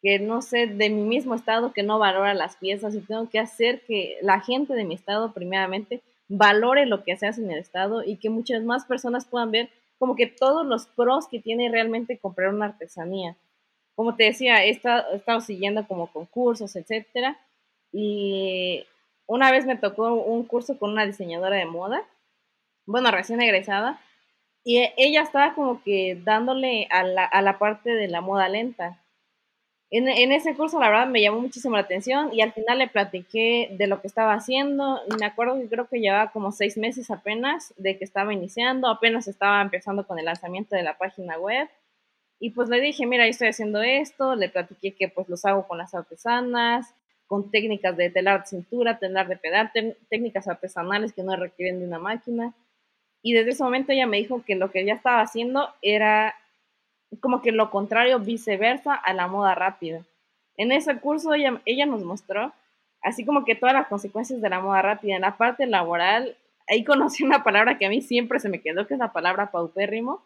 que 0.00 0.18
no 0.18 0.42
sé, 0.42 0.66
de 0.66 0.90
mi 0.90 1.02
mismo 1.02 1.34
estado 1.34 1.72
que 1.72 1.82
no 1.82 1.98
valora 1.98 2.34
las 2.34 2.56
piezas 2.56 2.94
y 2.94 3.00
tengo 3.00 3.28
que 3.28 3.38
hacer 3.38 3.82
que 3.82 4.18
la 4.22 4.40
gente 4.40 4.74
de 4.74 4.84
mi 4.84 4.94
estado 4.94 5.32
primeramente 5.32 6.02
valore 6.28 6.86
lo 6.86 7.04
que 7.04 7.16
se 7.16 7.26
hace 7.26 7.42
en 7.42 7.50
el 7.50 7.58
estado 7.58 8.04
y 8.04 8.16
que 8.16 8.30
muchas 8.30 8.62
más 8.62 8.84
personas 8.84 9.24
puedan 9.24 9.50
ver 9.50 9.70
como 9.98 10.14
que 10.16 10.26
todos 10.26 10.66
los 10.66 10.86
pros 10.86 11.28
que 11.28 11.40
tiene 11.40 11.70
realmente 11.70 12.18
comprar 12.18 12.54
una 12.54 12.66
artesanía. 12.66 13.36
Como 13.94 14.14
te 14.14 14.24
decía, 14.24 14.64
he 14.64 14.70
estado, 14.70 15.12
he 15.12 15.16
estado 15.16 15.40
siguiendo 15.40 15.86
como 15.86 16.12
concursos, 16.12 16.76
etcétera, 16.76 17.38
y 17.92 18.84
una 19.26 19.50
vez 19.50 19.66
me 19.66 19.76
tocó 19.76 20.14
un 20.14 20.44
curso 20.44 20.78
con 20.78 20.92
una 20.92 21.06
diseñadora 21.06 21.56
de 21.56 21.66
moda, 21.66 22.02
bueno, 22.86 23.10
recién 23.10 23.42
egresada, 23.42 24.00
y 24.64 24.82
ella 24.96 25.22
estaba 25.22 25.54
como 25.54 25.82
que 25.82 26.20
dándole 26.24 26.86
a 26.90 27.02
la, 27.02 27.24
a 27.24 27.42
la 27.42 27.58
parte 27.58 27.90
de 27.90 28.08
la 28.08 28.20
moda 28.20 28.48
lenta. 28.48 29.02
En, 29.90 30.32
ese 30.32 30.54
curso, 30.54 30.78
la 30.78 30.90
verdad, 30.90 31.06
me 31.06 31.22
llamó 31.22 31.40
muchísimo 31.40 31.74
la 31.74 31.82
atención 31.82 32.30
y 32.34 32.42
al 32.42 32.52
final 32.52 32.78
le 32.78 32.88
platiqué 32.88 33.70
de 33.72 33.86
lo 33.86 34.02
que 34.02 34.06
estaba 34.06 34.34
haciendo. 34.34 35.00
Me 35.18 35.24
acuerdo 35.24 35.58
que 35.58 35.66
creo 35.66 35.88
que 35.88 36.00
llevaba 36.00 36.30
como 36.30 36.52
seis 36.52 36.76
meses 36.76 37.10
apenas 37.10 37.72
de 37.78 37.96
que 37.96 38.04
estaba 38.04 38.34
iniciando, 38.34 38.88
apenas 38.88 39.28
estaba 39.28 39.62
empezando 39.62 40.06
con 40.06 40.18
el 40.18 40.26
lanzamiento 40.26 40.76
de 40.76 40.82
la 40.82 40.98
página 40.98 41.38
web. 41.38 41.68
Y 42.38 42.50
pues 42.50 42.68
le 42.68 42.80
dije, 42.82 43.06
mira, 43.06 43.24
yo 43.24 43.30
estoy 43.30 43.48
haciendo 43.48 43.82
esto, 43.82 44.34
le 44.36 44.50
platiqué 44.50 44.94
que 44.94 45.08
pues 45.08 45.26
los 45.28 45.44
hago 45.46 45.66
con 45.66 45.78
las 45.78 45.94
artesanas, 45.94 46.94
con 47.26 47.50
técnicas 47.50 47.96
de 47.96 48.10
telar 48.10 48.42
de 48.42 48.46
cintura, 48.46 48.98
telar 48.98 49.26
de 49.26 49.36
pedal, 49.38 49.72
técnicas 50.10 50.48
artesanales 50.48 51.14
que 51.14 51.22
no 51.22 51.34
requieren 51.34 51.80
de 51.80 51.86
una 51.86 51.98
máquina. 51.98 52.52
Y 53.22 53.32
desde 53.32 53.50
ese 53.50 53.64
momento 53.64 53.92
ella 53.92 54.06
me 54.06 54.18
dijo 54.18 54.44
que 54.44 54.54
lo 54.54 54.70
que 54.70 54.82
ella 54.82 54.94
estaba 54.94 55.22
haciendo 55.22 55.70
era 55.80 56.34
como 57.20 57.42
que 57.42 57.52
lo 57.52 57.70
contrario, 57.70 58.18
viceversa 58.18 58.94
a 58.94 59.12
la 59.14 59.28
moda 59.28 59.54
rápida. 59.54 60.04
En 60.56 60.72
ese 60.72 60.98
curso 60.98 61.34
ella, 61.34 61.60
ella 61.64 61.86
nos 61.86 62.02
mostró 62.02 62.52
así 63.02 63.24
como 63.24 63.44
que 63.44 63.54
todas 63.54 63.74
las 63.74 63.86
consecuencias 63.86 64.40
de 64.40 64.48
la 64.48 64.60
moda 64.60 64.82
rápida. 64.82 65.16
En 65.16 65.22
la 65.22 65.36
parte 65.36 65.66
laboral, 65.66 66.36
ahí 66.68 66.84
conocí 66.84 67.24
una 67.24 67.44
palabra 67.44 67.78
que 67.78 67.86
a 67.86 67.90
mí 67.90 68.02
siempre 68.02 68.40
se 68.40 68.48
me 68.48 68.60
quedó, 68.60 68.86
que 68.86 68.94
es 68.94 69.00
la 69.00 69.12
palabra 69.12 69.50
paupérrimo, 69.50 70.22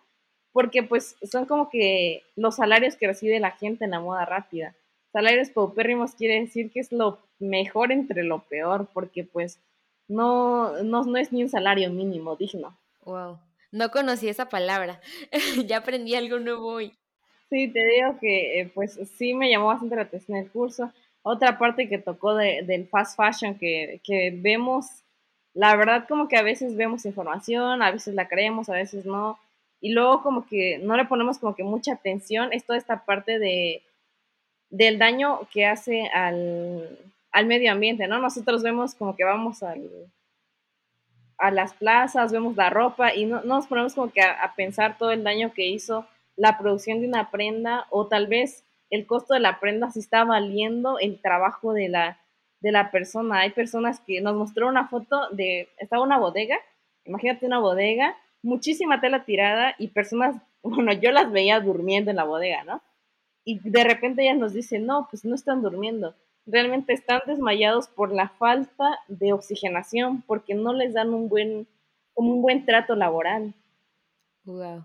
porque 0.53 0.83
pues 0.83 1.17
son 1.31 1.47
como 1.47 1.71
que 1.71 2.23
los 2.37 2.57
salarios 2.57 2.97
que 2.97 3.07
recibe 3.07 3.41
la 3.41 3.53
gente 3.53 3.85
en 3.85 3.93
la 3.93 4.01
moda 4.01 4.25
rápida. 4.25 4.75
Salarios 5.13 5.51
paupérrimos 5.51 6.15
quiere 6.15 6.41
decir 6.41 6.71
que 6.71 6.81
es 6.81 6.93
lo 6.93 7.19
mejor 7.39 7.93
entre 7.93 8.23
lo 8.23 8.41
peor, 8.41 8.89
porque 8.93 9.25
pues 9.25 9.59
no, 10.09 10.83
no, 10.83 11.05
no 11.05 11.17
es 11.19 11.33
ni 11.33 11.43
un 11.43 11.49
salario 11.49 11.91
mínimo 11.91 12.37
digno. 12.37 12.77
Wow. 13.05 13.39
No 13.73 13.91
conocí 13.91 14.29
esa 14.29 14.51
palabra. 14.51 15.01
ya 15.67 15.79
aprendí 15.79 16.15
algo 16.15 16.39
nuevo 16.39 16.69
hoy. 16.69 16.93
Sí, 17.49 17.69
te 17.69 17.85
digo 17.85 18.19
que 18.21 18.61
eh, 18.61 18.71
pues 18.73 18.99
sí 19.17 19.35
me 19.35 19.51
llamó 19.51 19.67
bastante 19.67 19.97
la 19.97 20.03
atención 20.03 20.39
el 20.39 20.51
curso. 20.51 20.93
Otra 21.23 21.59
parte 21.59 21.89
que 21.89 21.99
tocó 21.99 22.35
de, 22.35 22.63
del 22.65 22.87
fast 22.87 23.17
fashion 23.17 23.59
que, 23.59 24.01
que 24.05 24.33
vemos, 24.35 24.87
la 25.55 25.75
verdad 25.77 26.07
como 26.07 26.29
que 26.29 26.37
a 26.37 26.43
veces 26.43 26.77
vemos 26.77 27.07
información, 27.07 27.83
a 27.83 27.91
veces 27.91 28.15
la 28.15 28.29
creemos, 28.29 28.69
a 28.69 28.75
veces 28.75 29.07
no. 29.07 29.39
Y 29.81 29.93
luego 29.93 30.23
como 30.23 30.47
que 30.47 30.79
no 30.79 30.97
le 30.97 31.07
ponemos 31.07 31.39
como 31.39 31.55
que 31.55 31.65
mucha 31.65 31.95
atención. 31.95 32.53
Es 32.53 32.65
toda 32.65 32.79
esta 32.79 33.05
parte 33.05 33.39
de, 33.39 33.83
del 34.69 34.99
daño 34.99 35.49
que 35.51 35.65
hace 35.67 36.09
al, 36.09 36.99
al 37.31 37.47
medio 37.47 37.73
ambiente, 37.73 38.07
¿no? 38.07 38.19
Nosotros 38.19 38.63
vemos 38.63 38.95
como 38.95 39.17
que 39.17 39.25
vamos 39.25 39.63
al, 39.63 39.89
a 41.39 41.51
las 41.51 41.75
plazas, 41.75 42.33
vemos 42.33 42.57
la 42.57 42.71
ropa 42.71 43.15
y 43.15 43.27
no, 43.27 43.43
nos 43.43 43.67
ponemos 43.67 43.95
como 43.95 44.13
que 44.13 44.23
a, 44.23 44.53
pensar 44.57 44.99
todo 44.99 45.11
el 45.11 45.25
daño 45.25 45.53
que 45.53 45.67
hizo 45.67 46.07
la 46.37 46.59
producción 46.59 47.01
de 47.01 47.09
una 47.09 47.31
prenda 47.31 47.87
o 47.91 48.07
tal 48.07 48.27
vez 48.27 48.65
el 48.91 49.07
costo 49.07 49.35
de 49.35 49.41
la 49.41 49.61
prenda 49.61 49.91
si 49.91 50.01
está 50.01 50.25
valiendo 50.25 50.99
el 50.99 51.21
trabajo 51.21 51.73
de 51.73 51.89
la, 51.89 52.19
de 52.61 52.73
la 52.73 52.91
persona. 52.91 53.41
Hay 53.41 53.51
personas 53.51 54.01
que 54.01 54.21
nos 54.21 54.35
mostró 54.35 54.69
una 54.69 54.89
foto 54.89 55.29
de, 55.31 55.69
estaba 55.79 56.03
una 56.03 56.19
bodega, 56.19 56.57
imagínate 57.05 57.47
una 57.47 57.59
bodega, 57.59 58.17
muchísima 58.43 59.01
tela 59.01 59.25
tirada 59.25 59.75
y 59.79 59.89
personas, 59.89 60.37
bueno, 60.63 60.93
yo 60.93 61.11
las 61.11 61.31
veía 61.33 61.61
durmiendo 61.61 62.11
en 62.11 62.17
la 62.17 62.25
bodega, 62.25 62.65
¿no? 62.65 62.83
Y 63.45 63.59
de 63.69 63.83
repente 63.83 64.23
ellas 64.23 64.39
nos 64.39 64.53
dicen, 64.53 64.87
no, 64.87 65.09
pues 65.11 65.25
no 65.25 65.35
están 65.35 65.63
durmiendo, 65.63 66.15
realmente 66.47 66.93
están 66.93 67.21
desmayados 67.27 67.89
por 67.89 68.13
la 68.13 68.29
falta 68.29 68.99
de 69.09 69.33
oxigenación, 69.33 70.23
porque 70.23 70.55
no 70.55 70.73
les 70.73 70.95
dan 70.95 71.15
un 71.15 71.29
buen, 71.29 71.67
un 72.15 72.43
buen 72.43 72.65
trato 72.67 72.95
laboral. 72.97 73.55
Wow. 74.45 74.85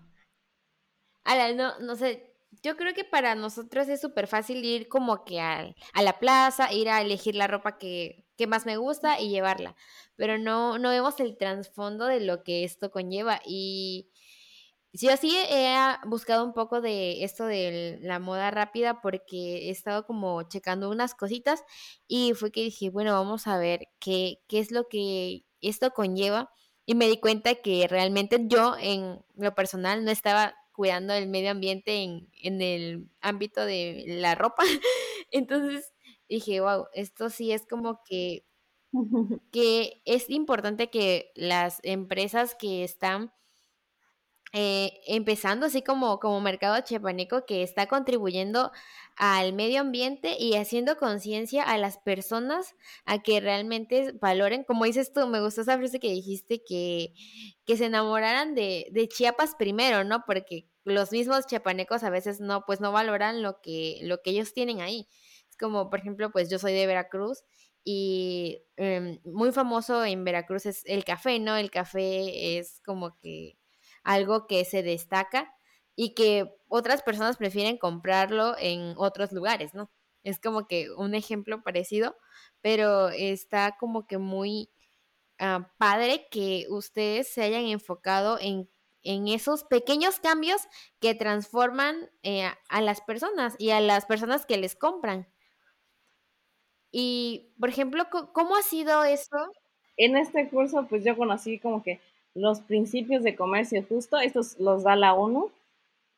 Ahora, 1.23 1.53
no, 1.53 1.79
no 1.79 1.95
sé, 1.95 2.33
yo 2.63 2.77
creo 2.77 2.93
que 2.93 3.03
para 3.03 3.35
nosotros 3.35 3.87
es 3.89 4.01
súper 4.01 4.27
fácil 4.27 4.63
ir 4.63 4.87
como 4.87 5.25
que 5.25 5.39
a, 5.41 5.75
a, 5.93 6.01
la 6.01 6.19
plaza, 6.19 6.71
ir 6.73 6.89
a 6.89 7.01
elegir 7.01 7.35
la 7.35 7.47
ropa 7.47 7.77
que, 7.77 8.25
que, 8.37 8.47
más 8.47 8.65
me 8.65 8.77
gusta 8.77 9.19
y 9.19 9.29
llevarla, 9.29 9.75
pero 10.15 10.37
no, 10.37 10.77
no 10.77 10.89
vemos 10.89 11.19
el 11.19 11.37
trasfondo 11.37 12.05
de 12.05 12.21
lo 12.21 12.43
que 12.43 12.63
esto 12.63 12.91
conlleva 12.91 13.41
y 13.45 14.09
Sí, 14.97 15.09
así 15.09 15.31
he 15.37 15.75
buscado 16.07 16.43
un 16.43 16.53
poco 16.53 16.81
de 16.81 17.23
esto 17.23 17.45
de 17.45 17.99
la 18.01 18.17
moda 18.19 18.49
rápida 18.49 18.99
porque 18.99 19.67
he 19.67 19.69
estado 19.69 20.07
como 20.07 20.41
checando 20.49 20.89
unas 20.89 21.13
cositas 21.13 21.63
y 22.07 22.33
fue 22.33 22.51
que 22.51 22.61
dije, 22.63 22.89
bueno, 22.89 23.13
vamos 23.13 23.45
a 23.45 23.59
ver 23.59 23.89
qué, 23.99 24.39
qué 24.47 24.57
es 24.59 24.71
lo 24.71 24.87
que 24.87 25.43
esto 25.61 25.91
conlleva 25.91 26.49
y 26.87 26.95
me 26.95 27.07
di 27.07 27.19
cuenta 27.19 27.53
que 27.55 27.87
realmente 27.87 28.39
yo 28.47 28.75
en 28.79 29.19
lo 29.35 29.53
personal 29.53 30.03
no 30.03 30.09
estaba 30.09 30.55
cuidando 30.73 31.13
el 31.13 31.27
medio 31.27 31.51
ambiente 31.51 32.01
en, 32.03 32.29
en 32.41 32.61
el 32.61 33.07
ámbito 33.21 33.65
de 33.65 34.03
la 34.07 34.33
ropa. 34.33 34.63
Entonces 35.31 35.93
dije, 36.27 36.59
wow, 36.61 36.87
esto 36.93 37.29
sí 37.29 37.51
es 37.51 37.67
como 37.67 38.01
que, 38.03 38.47
que 39.51 40.01
es 40.05 40.29
importante 40.31 40.89
que 40.89 41.31
las 41.35 41.81
empresas 41.83 42.55
que 42.55 42.83
están 42.83 43.31
eh, 44.53 45.01
empezando 45.07 45.65
así 45.65 45.81
como, 45.81 46.19
como 46.19 46.39
mercado 46.41 46.79
chiapaneco 46.81 47.45
que 47.45 47.63
está 47.63 47.87
contribuyendo 47.87 48.71
al 49.17 49.53
medio 49.53 49.81
ambiente 49.81 50.37
y 50.39 50.55
haciendo 50.55 50.97
conciencia 50.97 51.63
a 51.63 51.77
las 51.77 51.97
personas 51.97 52.75
a 53.05 53.21
que 53.21 53.39
realmente 53.41 54.13
valoren, 54.21 54.63
como 54.63 54.85
dices 54.85 55.11
tú, 55.11 55.27
me 55.27 55.41
gustó 55.41 55.61
esa 55.61 55.77
frase 55.77 55.99
que 55.99 56.11
dijiste, 56.11 56.63
que, 56.63 57.13
que 57.65 57.77
se 57.77 57.85
enamoraran 57.85 58.55
de, 58.55 58.87
de 58.91 59.07
Chiapas 59.09 59.55
primero, 59.57 60.03
¿no? 60.03 60.23
Porque 60.25 60.67
los 60.83 61.11
mismos 61.11 61.45
chiapanecos 61.47 62.03
a 62.03 62.09
veces 62.09 62.39
no, 62.39 62.63
pues 62.65 62.79
no 62.79 62.91
valoran 62.91 63.41
lo 63.41 63.59
que, 63.61 63.99
lo 64.03 64.21
que 64.21 64.29
ellos 64.31 64.53
tienen 64.53 64.81
ahí. 64.81 65.07
Es 65.49 65.57
como, 65.57 65.89
por 65.89 65.99
ejemplo, 65.99 66.31
pues 66.31 66.49
yo 66.49 66.59
soy 66.59 66.73
de 66.73 66.87
Veracruz 66.87 67.43
y 67.83 68.63
eh, 68.77 69.19
muy 69.25 69.51
famoso 69.51 70.05
en 70.05 70.23
Veracruz 70.23 70.65
es 70.65 70.83
el 70.85 71.03
café, 71.03 71.39
¿no? 71.39 71.57
El 71.57 71.71
café 71.71 72.57
es 72.57 72.81
como 72.85 73.17
que 73.17 73.57
algo 74.07 74.47
que 74.47 74.63
se 74.63 74.83
destaca 74.83 75.53
y 75.93 76.13
que 76.15 76.55
otras 76.69 77.03
personas 77.03 77.35
prefieren 77.35 77.77
comprarlo 77.77 78.55
en 78.57 78.93
otros 78.95 79.33
lugares, 79.33 79.73
¿no? 79.73 79.91
Es 80.23 80.39
como 80.39 80.65
que 80.65 80.89
un 80.91 81.13
ejemplo 81.13 81.61
parecido, 81.61 82.15
pero 82.61 83.09
está 83.09 83.75
como 83.77 84.07
que 84.07 84.17
muy 84.17 84.69
uh, 85.41 85.63
padre 85.77 86.27
que 86.31 86.67
ustedes 86.69 87.27
se 87.27 87.43
hayan 87.43 87.65
enfocado 87.65 88.37
en, 88.39 88.69
en 89.03 89.27
esos 89.27 89.65
pequeños 89.65 90.21
cambios 90.21 90.61
que 91.01 91.13
transforman 91.13 92.09
eh, 92.23 92.49
a 92.69 92.81
las 92.81 93.01
personas 93.01 93.55
y 93.59 93.71
a 93.71 93.81
las 93.81 94.05
personas 94.05 94.45
que 94.45 94.57
les 94.57 94.77
compran. 94.77 95.27
Y, 96.91 97.53
por 97.59 97.67
ejemplo, 97.67 98.05
¿cómo 98.33 98.55
ha 98.55 98.61
sido 98.61 99.03
eso? 99.03 99.51
En 99.97 100.15
este 100.15 100.47
curso, 100.47 100.87
pues 100.89 101.03
yo 101.03 101.17
conocí 101.17 101.59
como 101.59 101.83
que 101.83 101.99
los 102.37 102.61
principios 102.61 103.23
de 103.23 103.35
comercio 103.35 103.83
justo, 103.89 104.19
estos 104.19 104.59
los 104.59 104.83
da 104.83 104.95
la 104.95 105.13
ONU, 105.13 105.49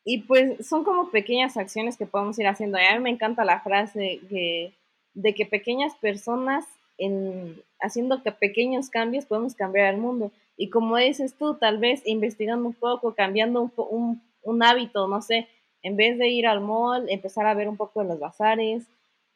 y 0.03 0.23
pues 0.23 0.67
son 0.67 0.83
como 0.83 1.11
pequeñas 1.11 1.55
acciones 1.55 1.97
que 1.97 2.05
podemos 2.05 2.38
ir 2.39 2.47
haciendo. 2.47 2.77
A 2.77 2.95
mí 2.95 2.99
me 3.03 3.09
encanta 3.09 3.45
la 3.45 3.61
frase 3.61 4.19
que, 4.29 4.73
de 5.13 5.33
que 5.33 5.45
pequeñas 5.45 5.95
personas, 5.95 6.65
en, 6.97 7.61
haciendo 7.79 8.21
que 8.21 8.31
pequeños 8.31 8.89
cambios, 8.89 9.25
podemos 9.25 9.55
cambiar 9.55 9.93
el 9.93 10.01
mundo. 10.01 10.31
Y 10.57 10.69
como 10.69 10.97
dices 10.97 11.35
tú, 11.38 11.55
tal 11.55 11.77
vez 11.77 12.01
investigando 12.05 12.67
un 12.67 12.73
poco, 12.73 13.15
cambiando 13.15 13.61
un, 13.61 13.71
un, 13.77 14.21
un 14.41 14.63
hábito, 14.63 15.07
no 15.07 15.21
sé, 15.21 15.47
en 15.83 15.95
vez 15.95 16.17
de 16.17 16.27
ir 16.27 16.47
al 16.47 16.59
mall, 16.59 17.09
empezar 17.09 17.45
a 17.45 17.53
ver 17.53 17.69
un 17.69 17.77
poco 17.77 18.01
de 18.01 18.09
los 18.09 18.19
bazares, 18.19 18.85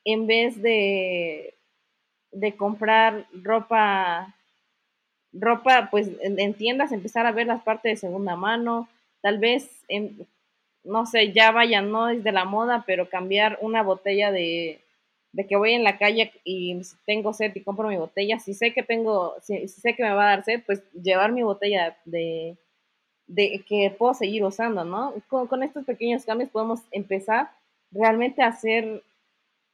en 0.04 0.28
vez 0.28 0.62
de, 0.62 1.54
de 2.32 2.56
comprar 2.58 3.26
ropa 3.32 4.36
ropa, 5.34 5.90
pues 5.92 6.10
en, 6.22 6.54
tiendas 6.54 6.92
empezar 6.92 7.26
a 7.26 7.32
ver 7.32 7.48
las 7.48 7.64
partes 7.64 7.92
de 7.94 8.08
segunda 8.08 8.36
mano, 8.36 8.88
tal 9.22 9.40
vez 9.40 9.84
no 10.84 11.06
sé, 11.06 11.32
ya 11.32 11.52
vaya, 11.52 11.82
no 11.82 12.10
es 12.10 12.24
de 12.24 12.32
la 12.32 12.46
moda, 12.46 12.84
pero 12.86 13.10
cambiar 13.10 13.58
una 13.62 13.84
botella 13.84 14.32
de, 14.32 14.82
de 15.32 15.48
que 15.48 15.56
voy 15.56 15.74
en 15.74 15.84
la 15.84 15.98
calle 15.98 16.32
y 16.44 16.80
tengo 17.06 17.34
sed 17.34 17.52
y 17.56 17.62
compro 17.62 17.88
mi 17.88 17.98
botella, 17.98 18.40
si 18.40 18.54
sé 18.54 18.74
que 18.74 18.84
tengo, 18.84 19.36
si, 19.42 19.68
sé 19.68 19.96
que 19.96 20.04
me 20.04 20.14
va 20.14 20.24
a 20.24 20.36
dar 20.36 20.44
sed, 20.44 20.62
pues 20.66 20.84
llevar 20.94 21.32
mi 21.32 21.42
botella 21.42 21.98
de, 22.06 22.58
de 23.28 23.64
que 23.68 23.96
puedo 23.98 24.14
seguir 24.14 24.44
usando, 24.44 24.84
¿no? 24.84 25.14
Con, 25.28 25.48
con 25.48 25.64
estos 25.64 25.86
pequeños 25.86 26.26
cambios 26.26 26.50
podemos 26.50 26.82
empezar 26.92 27.52
realmente 27.92 28.42
a 28.42 28.48
hacer 28.48 29.04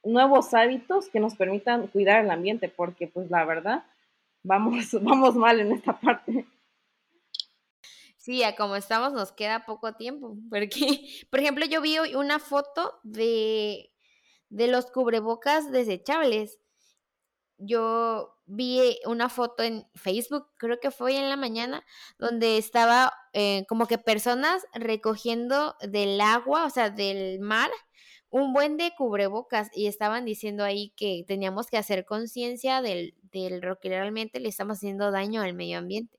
nuevos 0.04 0.54
hábitos 0.54 1.08
que 1.08 1.20
nos 1.20 1.34
permitan 1.34 1.88
cuidar 1.88 2.24
el 2.24 2.30
ambiente, 2.30 2.68
porque 2.68 3.06
pues 3.06 3.30
la 3.30 3.44
verdad, 3.44 3.84
vamos, 4.42 4.90
vamos 5.02 5.36
mal 5.36 5.60
en 5.60 5.72
esta 5.72 5.98
parte. 5.98 6.46
Sí, 8.16 8.42
a 8.42 8.54
como 8.54 8.76
estamos 8.76 9.14
nos 9.14 9.32
queda 9.32 9.64
poco 9.64 9.94
tiempo, 9.94 10.36
porque, 10.50 10.68
por 11.30 11.40
ejemplo, 11.40 11.64
yo 11.66 11.80
vi 11.80 11.98
hoy 11.98 12.14
una 12.14 12.38
foto 12.38 13.00
de, 13.02 13.90
de 14.50 14.68
los 14.68 14.90
cubrebocas 14.90 15.70
desechables. 15.72 16.58
Yo 17.62 18.36
vi 18.46 18.98
una 19.06 19.28
foto 19.28 19.62
en 19.62 19.86
Facebook, 19.94 20.48
creo 20.56 20.80
que 20.80 20.90
fue 20.90 21.16
en 21.16 21.28
la 21.28 21.36
mañana, 21.36 21.84
donde 22.18 22.58
estaba 22.58 23.12
eh, 23.32 23.64
como 23.68 23.86
que 23.86 23.98
personas 23.98 24.66
recogiendo 24.74 25.76
del 25.82 26.20
agua, 26.20 26.64
o 26.64 26.70
sea, 26.70 26.90
del 26.90 27.38
mar, 27.40 27.70
un 28.30 28.52
buen 28.52 28.76
de 28.76 28.92
cubrebocas 28.96 29.70
y 29.74 29.86
estaban 29.86 30.24
diciendo 30.24 30.64
ahí 30.64 30.92
que 30.96 31.24
teníamos 31.26 31.66
que 31.66 31.76
hacer 31.76 32.04
conciencia 32.04 32.80
del, 32.80 33.14
del 33.32 33.60
lo 33.60 33.78
que 33.78 33.88
realmente 33.88 34.40
le 34.40 34.48
estamos 34.48 34.78
haciendo 34.78 35.10
daño 35.10 35.42
al 35.42 35.54
medio 35.54 35.78
ambiente. 35.78 36.16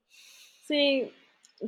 Sí, 0.64 1.12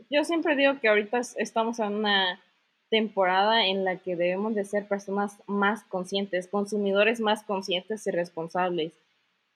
yo 0.10 0.24
siempre 0.24 0.56
digo 0.56 0.80
que 0.80 0.90
ahorita 0.90 1.22
estamos 1.38 1.80
en 1.80 1.94
una 1.94 2.42
temporada 2.90 3.66
en 3.68 3.86
la 3.86 3.98
que 3.98 4.16
debemos 4.16 4.54
de 4.54 4.66
ser 4.66 4.88
personas 4.88 5.42
más 5.48 5.84
conscientes, 5.86 6.48
consumidores 6.48 7.20
más 7.22 7.44
conscientes 7.44 8.06
y 8.06 8.12
responsables. 8.12 8.94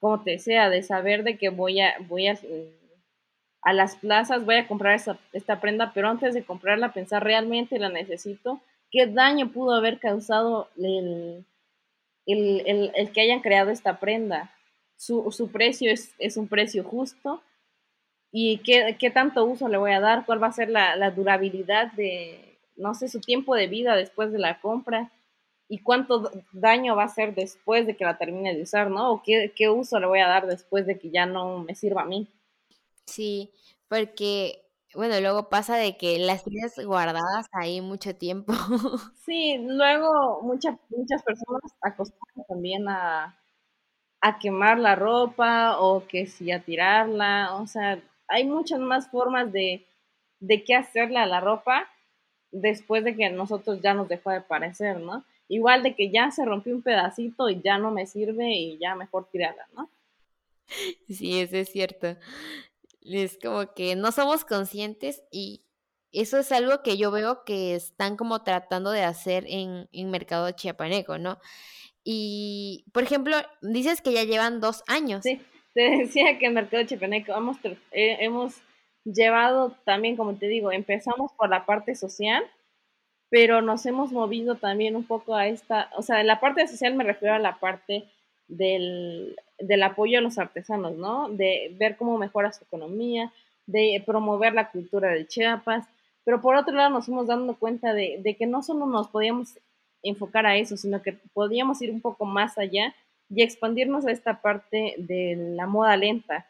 Como 0.00 0.22
te 0.22 0.32
decía, 0.32 0.68
de 0.70 0.82
saber 0.82 1.22
de 1.22 1.38
que 1.38 1.50
voy 1.50 1.80
a, 1.80 1.94
voy 2.08 2.28
a, 2.28 2.38
a 3.62 3.72
las 3.72 3.96
plazas, 3.96 4.44
voy 4.44 4.56
a 4.56 4.66
comprar 4.66 4.94
esta, 4.94 5.18
esta 5.32 5.60
prenda, 5.60 5.92
pero 5.92 6.08
antes 6.08 6.34
de 6.34 6.44
comprarla, 6.44 6.92
pensar 6.92 7.22
realmente 7.22 7.78
la 7.78 7.90
necesito 7.90 8.60
qué 8.90 9.06
daño 9.06 9.52
pudo 9.52 9.74
haber 9.74 9.98
causado 9.98 10.68
el, 10.76 11.44
el, 12.26 12.92
el, 12.94 13.12
que 13.12 13.20
hayan 13.20 13.40
creado 13.40 13.70
esta 13.70 13.98
prenda. 14.00 14.54
Su, 14.96 15.30
su 15.30 15.50
precio 15.50 15.92
es, 15.92 16.14
es, 16.18 16.36
un 16.36 16.48
precio 16.48 16.82
justo 16.82 17.42
y 18.32 18.58
qué, 18.58 18.96
qué, 18.98 19.10
tanto 19.10 19.44
uso 19.44 19.68
le 19.68 19.78
voy 19.78 19.92
a 19.92 20.00
dar, 20.00 20.26
cuál 20.26 20.42
va 20.42 20.48
a 20.48 20.52
ser 20.52 20.70
la, 20.70 20.96
la, 20.96 21.12
durabilidad 21.12 21.92
de, 21.92 22.58
no 22.76 22.94
sé, 22.94 23.08
su 23.08 23.20
tiempo 23.20 23.54
de 23.54 23.68
vida 23.68 23.94
después 23.94 24.32
de 24.32 24.40
la 24.40 24.60
compra 24.60 25.12
y 25.68 25.78
cuánto 25.78 26.30
daño 26.52 26.96
va 26.96 27.02
a 27.02 27.06
hacer 27.06 27.34
después 27.34 27.86
de 27.86 27.96
que 27.96 28.04
la 28.04 28.18
termine 28.18 28.54
de 28.54 28.62
usar, 28.62 28.90
¿no? 28.90 29.12
O 29.12 29.22
qué, 29.22 29.52
qué 29.54 29.68
uso 29.68 30.00
le 30.00 30.06
voy 30.06 30.20
a 30.20 30.28
dar 30.28 30.46
después 30.46 30.86
de 30.86 30.98
que 30.98 31.10
ya 31.10 31.26
no 31.26 31.60
me 31.60 31.74
sirva 31.74 32.02
a 32.02 32.06
mí. 32.06 32.26
Sí, 33.04 33.50
porque 33.88 34.67
bueno, 34.94 35.20
luego 35.20 35.48
pasa 35.48 35.76
de 35.76 35.96
que 35.96 36.18
las 36.18 36.44
tienes 36.44 36.74
guardadas 36.84 37.46
ahí 37.52 37.80
mucho 37.80 38.16
tiempo. 38.16 38.52
Sí, 39.24 39.58
luego 39.58 40.40
muchas 40.42 40.78
muchas 40.88 41.22
personas 41.22 41.60
acostumbran 41.82 42.46
también 42.48 42.88
a, 42.88 43.38
a 44.22 44.38
quemar 44.40 44.78
la 44.78 44.94
ropa 44.96 45.78
o 45.80 46.06
que 46.08 46.26
si 46.26 46.52
a 46.52 46.62
tirarla, 46.64 47.56
o 47.56 47.66
sea, 47.68 48.00
hay 48.28 48.44
muchas 48.46 48.80
más 48.80 49.08
formas 49.10 49.52
de, 49.52 49.86
de 50.40 50.64
qué 50.64 50.74
hacerle 50.76 51.18
a 51.20 51.26
la 51.26 51.40
ropa 51.40 51.88
después 52.52 53.04
de 53.04 53.16
que 53.16 53.30
nosotros 53.30 53.80
ya 53.82 53.94
nos 53.94 54.08
dejó 54.08 54.30
de 54.30 54.42
parecer, 54.42 55.00
¿no? 55.00 55.24
Igual 55.48 55.82
de 55.84 55.94
que 55.96 56.10
ya 56.10 56.30
se 56.32 56.44
rompió 56.46 56.74
un 56.74 56.82
pedacito 56.82 57.50
y 57.50 57.62
ya 57.62 57.78
no 57.78 57.90
me 57.92 58.06
sirve 58.06 58.50
y 58.52 58.78
ya 58.78 58.94
mejor 58.96 59.28
tirarla, 59.30 59.66
¿no? 59.74 59.90
Sí, 61.08 61.40
eso 61.40 61.56
es 61.56 61.70
cierto. 61.70 62.16
Es 63.00 63.38
como 63.42 63.74
que 63.74 63.96
no 63.96 64.12
somos 64.12 64.44
conscientes 64.44 65.22
y 65.30 65.64
eso 66.12 66.38
es 66.38 66.52
algo 66.52 66.82
que 66.82 66.96
yo 66.96 67.10
veo 67.10 67.44
que 67.44 67.74
están 67.74 68.16
como 68.16 68.42
tratando 68.42 68.90
de 68.90 69.02
hacer 69.02 69.44
en, 69.46 69.88
en 69.92 70.10
mercado 70.10 70.50
chiapaneco, 70.50 71.18
¿no? 71.18 71.38
Y, 72.04 72.86
por 72.92 73.02
ejemplo, 73.02 73.36
dices 73.60 74.00
que 74.00 74.12
ya 74.12 74.24
llevan 74.24 74.60
dos 74.60 74.82
años. 74.86 75.22
Sí, 75.22 75.40
te 75.74 75.90
decía 75.90 76.38
que 76.38 76.46
en 76.46 76.54
mercado 76.54 76.84
chiapaneco 76.84 77.34
hemos, 77.34 77.58
eh, 77.92 78.16
hemos 78.20 78.54
llevado 79.04 79.76
también, 79.84 80.16
como 80.16 80.34
te 80.36 80.48
digo, 80.48 80.72
empezamos 80.72 81.32
por 81.32 81.50
la 81.50 81.66
parte 81.66 81.94
social, 81.94 82.44
pero 83.30 83.60
nos 83.60 83.84
hemos 83.84 84.10
movido 84.12 84.54
también 84.54 84.96
un 84.96 85.04
poco 85.04 85.34
a 85.34 85.48
esta, 85.48 85.90
o 85.96 86.02
sea, 86.02 86.20
en 86.20 86.26
la 86.26 86.40
parte 86.40 86.66
social 86.66 86.94
me 86.94 87.04
refiero 87.04 87.34
a 87.34 87.38
la 87.38 87.58
parte 87.58 88.04
del, 88.48 89.36
del 89.58 89.82
apoyo 89.82 90.18
a 90.18 90.22
los 90.22 90.38
artesanos, 90.38 90.96
¿no? 90.96 91.28
De 91.28 91.74
ver 91.78 91.96
cómo 91.96 92.18
mejora 92.18 92.52
su 92.52 92.64
economía, 92.64 93.32
de 93.66 94.02
promover 94.06 94.54
la 94.54 94.70
cultura 94.70 95.10
de 95.10 95.26
Chiapas, 95.26 95.86
pero 96.24 96.40
por 96.40 96.56
otro 96.56 96.74
lado 96.74 96.90
nos 96.90 97.06
fuimos 97.06 97.26
dando 97.26 97.56
cuenta 97.56 97.92
de, 97.92 98.20
de, 98.22 98.36
que 98.36 98.46
no 98.46 98.62
solo 98.62 98.86
nos 98.86 99.08
podíamos 99.08 99.58
enfocar 100.02 100.46
a 100.46 100.56
eso, 100.56 100.76
sino 100.76 101.02
que 101.02 101.12
podíamos 101.32 101.80
ir 101.82 101.90
un 101.90 102.00
poco 102.00 102.24
más 102.24 102.58
allá 102.58 102.94
y 103.30 103.42
expandirnos 103.42 104.06
a 104.06 104.12
esta 104.12 104.40
parte 104.40 104.94
de 104.98 105.36
la 105.56 105.66
moda 105.66 105.96
lenta, 105.96 106.46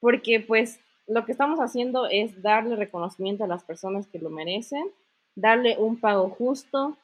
porque 0.00 0.40
pues 0.40 0.80
lo 1.06 1.24
que 1.24 1.32
estamos 1.32 1.58
haciendo 1.58 2.06
es 2.06 2.42
darle 2.42 2.76
reconocimiento 2.76 3.44
a 3.44 3.48
las 3.48 3.64
personas 3.64 4.06
que 4.06 4.18
lo 4.18 4.30
merecen, 4.30 4.90
darle 5.34 5.76
un 5.78 5.98
pago 5.98 6.28
justo. 6.28 6.96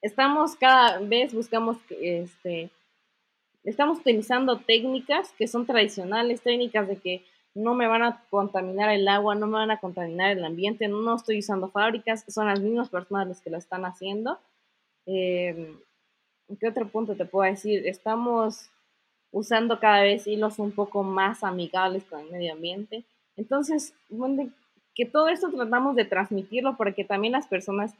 Estamos 0.00 0.54
cada 0.54 1.00
vez 1.00 1.34
buscamos 1.34 1.78
este 1.90 2.70
estamos 3.68 3.98
utilizando 3.98 4.58
técnicas 4.58 5.32
que 5.38 5.46
son 5.46 5.66
tradicionales, 5.66 6.40
técnicas 6.40 6.88
de 6.88 6.96
que 6.96 7.24
no 7.54 7.74
me 7.74 7.86
van 7.86 8.02
a 8.02 8.24
contaminar 8.30 8.90
el 8.90 9.06
agua, 9.08 9.34
no 9.34 9.46
me 9.46 9.54
van 9.54 9.70
a 9.70 9.80
contaminar 9.80 10.36
el 10.36 10.44
ambiente, 10.44 10.88
no 10.88 11.14
estoy 11.14 11.40
usando 11.40 11.68
fábricas, 11.68 12.24
son 12.28 12.46
las 12.46 12.60
mismas 12.60 12.88
personas 12.88 13.28
las 13.28 13.40
que 13.40 13.50
lo 13.50 13.58
están 13.58 13.84
haciendo. 13.84 14.38
Eh, 15.06 15.76
¿Qué 16.58 16.68
otro 16.68 16.88
punto 16.88 17.14
te 17.14 17.24
puedo 17.24 17.50
decir? 17.50 17.86
Estamos 17.86 18.70
usando 19.30 19.78
cada 19.80 20.02
vez 20.02 20.26
hilos 20.26 20.58
un 20.58 20.72
poco 20.72 21.02
más 21.02 21.44
amigables 21.44 22.04
con 22.04 22.20
el 22.20 22.30
medio 22.30 22.52
ambiente. 22.54 23.04
Entonces, 23.36 23.92
que 24.94 25.04
todo 25.04 25.28
esto 25.28 25.50
tratamos 25.50 25.94
de 25.94 26.04
transmitirlo 26.04 26.76
para 26.76 26.92
que 26.92 27.04
también 27.04 27.32
las 27.32 27.46
personas 27.46 27.94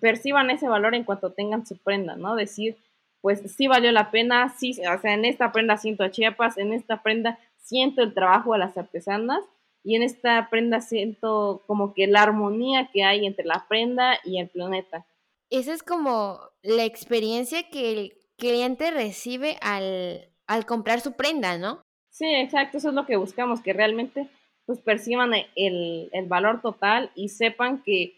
perciban 0.00 0.50
ese 0.50 0.68
valor 0.68 0.94
en 0.94 1.04
cuanto 1.04 1.30
tengan 1.30 1.66
su 1.66 1.76
prenda, 1.76 2.16
¿no? 2.16 2.34
Decir, 2.34 2.76
pues 3.20 3.40
sí 3.54 3.66
valió 3.66 3.92
la 3.92 4.10
pena, 4.10 4.48
sí, 4.48 4.72
o 4.72 4.98
sea, 5.00 5.14
en 5.14 5.24
esta 5.24 5.52
prenda 5.52 5.76
siento 5.76 6.04
a 6.04 6.10
Chiapas, 6.10 6.58
en 6.58 6.72
esta 6.72 7.02
prenda 7.02 7.38
siento 7.56 8.02
el 8.02 8.14
trabajo 8.14 8.52
de 8.52 8.60
las 8.60 8.76
artesanas 8.76 9.44
y 9.84 9.96
en 9.96 10.02
esta 10.02 10.48
prenda 10.50 10.80
siento 10.80 11.62
como 11.66 11.94
que 11.94 12.06
la 12.06 12.22
armonía 12.22 12.90
que 12.92 13.04
hay 13.04 13.26
entre 13.26 13.44
la 13.44 13.66
prenda 13.68 14.18
y 14.24 14.38
el 14.38 14.48
planeta. 14.48 15.06
Esa 15.50 15.72
es 15.72 15.82
como 15.82 16.40
la 16.62 16.84
experiencia 16.84 17.68
que 17.70 17.92
el 17.92 18.12
cliente 18.36 18.90
recibe 18.90 19.56
al, 19.60 20.28
al 20.46 20.66
comprar 20.66 21.00
su 21.00 21.14
prenda, 21.14 21.58
¿no? 21.58 21.82
Sí, 22.10 22.26
exacto, 22.26 22.78
eso 22.78 22.88
es 22.88 22.94
lo 22.94 23.06
que 23.06 23.16
buscamos, 23.16 23.60
que 23.60 23.72
realmente 23.72 24.28
pues 24.66 24.80
perciban 24.80 25.32
el, 25.56 26.10
el 26.12 26.26
valor 26.26 26.60
total 26.60 27.10
y 27.14 27.30
sepan 27.30 27.82
que 27.82 28.17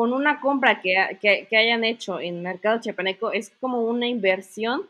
con 0.00 0.14
una 0.14 0.40
compra 0.40 0.80
que, 0.80 1.18
que, 1.20 1.56
hayan 1.58 1.84
hecho 1.84 2.20
en 2.20 2.40
Mercado 2.40 2.80
Chiapaneco 2.80 3.32
es 3.32 3.50
como 3.60 3.82
una 3.82 4.08
inversión 4.08 4.88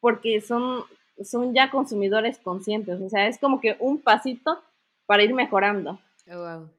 porque 0.00 0.40
son, 0.40 0.82
son 1.22 1.54
ya 1.54 1.70
consumidores 1.70 2.36
conscientes, 2.38 3.00
o 3.00 3.08
sea, 3.08 3.28
es 3.28 3.38
como 3.38 3.60
que 3.60 3.76
un 3.78 4.02
pasito 4.02 4.64
para 5.06 5.22
ir 5.22 5.32
mejorando. 5.32 6.00
Oh, 6.28 6.38
wow. 6.38 6.70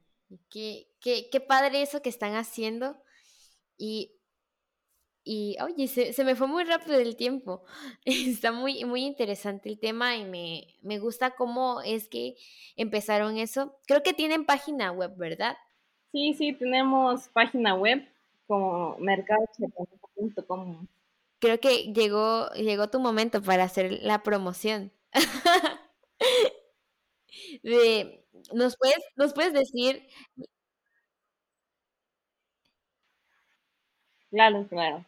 Qué, 0.50 0.88
qué, 1.00 1.30
qué, 1.32 1.40
padre 1.40 1.82
eso 1.82 2.02
que 2.02 2.10
están 2.10 2.36
haciendo 2.36 2.98
y, 3.78 4.12
y 5.24 5.56
oye, 5.64 5.88
se, 5.88 6.12
se, 6.12 6.26
me 6.26 6.36
fue 6.36 6.48
muy 6.48 6.66
rápido 6.66 7.00
el 7.00 7.16
tiempo. 7.16 7.64
Está 8.04 8.52
muy, 8.52 8.84
muy 8.84 9.06
interesante 9.06 9.70
el 9.70 9.80
tema 9.80 10.18
y 10.18 10.26
me, 10.26 10.68
me 10.82 11.00
gusta 11.00 11.32
cómo 11.32 11.82
es 11.82 12.10
que 12.10 12.36
empezaron 12.76 13.38
eso. 13.38 13.80
Creo 13.88 14.04
que 14.04 14.14
tienen 14.14 14.46
página 14.46 14.92
web, 14.92 15.16
¿verdad? 15.16 15.56
Sí, 16.12 16.34
sí, 16.34 16.54
tenemos 16.54 17.28
página 17.30 17.74
web 17.76 18.06
como 18.48 18.98
mercadochiapaneco.com. 19.00 20.88
Creo 21.40 21.60
que 21.60 21.92
llegó, 21.94 22.50
llegó 22.52 22.90
tu 22.90 23.00
momento 23.00 23.42
para 23.42 23.64
hacer 23.64 24.00
la 24.04 24.22
promoción. 24.24 24.92
de, 27.64 28.24
¿nos, 28.54 28.78
puedes, 28.78 28.98
¿Nos 29.16 29.34
puedes 29.34 29.54
decir? 29.54 30.04
Claro, 34.30 34.66
claro. 34.70 35.06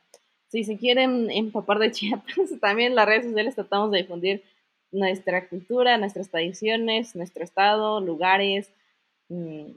Si 0.50 0.64
se 0.64 0.78
quieren 0.78 1.32
empapar 1.32 1.80
de 1.80 1.92
Chiapas, 1.92 2.36
también 2.62 2.96
las 2.96 3.06
redes 3.08 3.26
sociales 3.26 3.56
tratamos 3.56 3.92
de 3.92 4.00
difundir 4.00 4.44
nuestra 4.92 5.48
cultura, 5.50 5.98
nuestras 5.98 6.30
tradiciones, 6.30 7.16
nuestro 7.16 7.44
estado, 7.44 8.00
lugares, 8.02 8.70
mmm, 9.30 9.72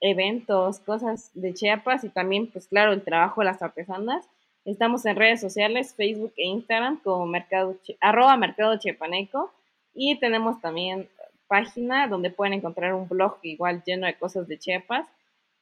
eventos, 0.00 0.80
cosas 0.80 1.30
de 1.34 1.54
Chiapas 1.54 2.04
y 2.04 2.08
también, 2.08 2.46
pues 2.48 2.66
claro, 2.68 2.92
el 2.92 3.02
trabajo 3.02 3.40
de 3.40 3.46
las 3.46 3.62
artesanas. 3.62 4.26
Estamos 4.64 5.04
en 5.06 5.16
redes 5.16 5.40
sociales, 5.40 5.94
Facebook 5.94 6.32
e 6.36 6.46
Instagram 6.46 7.00
como 7.02 7.26
mercado, 7.26 7.76
arroba 8.00 8.36
mercado 8.36 8.78
chiapaneco 8.78 9.52
y 9.94 10.18
tenemos 10.18 10.60
también 10.60 11.08
página 11.48 12.06
donde 12.06 12.30
pueden 12.30 12.54
encontrar 12.54 12.94
un 12.94 13.08
blog 13.08 13.38
igual 13.42 13.82
lleno 13.84 14.06
de 14.06 14.16
cosas 14.16 14.46
de 14.46 14.58
Chiapas 14.58 15.06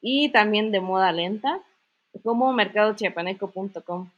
y 0.00 0.30
también 0.30 0.70
de 0.70 0.80
moda 0.80 1.12
lenta 1.12 1.62
como 2.22 2.52
mercadochiapaneco.com. 2.52 4.10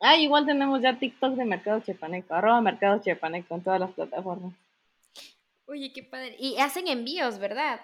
Ah, 0.00 0.16
igual 0.16 0.44
tenemos 0.44 0.82
ya 0.82 0.98
TikTok 0.98 1.34
de 1.34 1.44
Mercado 1.44 1.80
Chiapaneco, 1.80 2.34
arroba 2.34 2.60
Mercado 2.60 3.00
Chiapaneco 3.00 3.54
en 3.54 3.62
todas 3.62 3.80
las 3.80 3.90
plataformas. 3.92 4.54
Oye, 5.66 5.92
qué 5.92 6.02
padre. 6.02 6.36
Y 6.38 6.58
hacen 6.58 6.86
envíos, 6.86 7.38
¿verdad? 7.38 7.80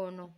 ¿O 0.00 0.10
no? 0.10 0.30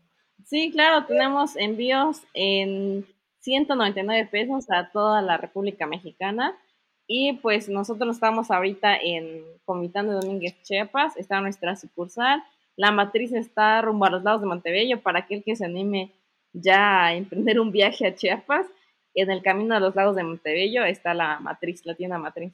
Sí, 0.44 0.72
claro, 0.72 1.06
tenemos 1.06 1.56
envíos 1.56 2.22
en 2.34 3.06
199 3.40 4.28
pesos 4.30 4.68
a 4.70 4.90
toda 4.90 5.22
la 5.22 5.36
República 5.36 5.86
Mexicana. 5.86 6.58
Y 7.06 7.34
pues 7.34 7.68
nosotros 7.68 8.16
estamos 8.16 8.50
ahorita 8.50 8.96
en 8.96 9.44
Comitán 9.64 10.08
de 10.08 10.14
Domínguez 10.14 10.60
Chiapas, 10.62 11.16
está 11.16 11.40
nuestra 11.40 11.76
sucursal. 11.76 12.42
La 12.76 12.90
matriz 12.90 13.32
está 13.32 13.82
rumbo 13.82 14.06
a 14.06 14.10
los 14.10 14.24
lados 14.24 14.40
de 14.40 14.48
Montebello 14.48 15.00
para 15.00 15.20
aquel 15.20 15.44
que 15.44 15.54
se 15.54 15.64
anime 15.64 16.12
ya 16.52 17.04
a 17.04 17.14
emprender 17.14 17.60
un 17.60 17.70
viaje 17.70 18.06
a 18.06 18.14
Chiapas. 18.14 18.66
En 19.14 19.30
el 19.30 19.42
camino 19.42 19.76
a 19.76 19.80
los 19.80 19.94
lados 19.94 20.16
de 20.16 20.24
Montebello 20.24 20.84
está 20.84 21.14
la 21.14 21.38
matriz, 21.38 21.84
la 21.84 21.94
tienda 21.94 22.18
matriz. 22.18 22.52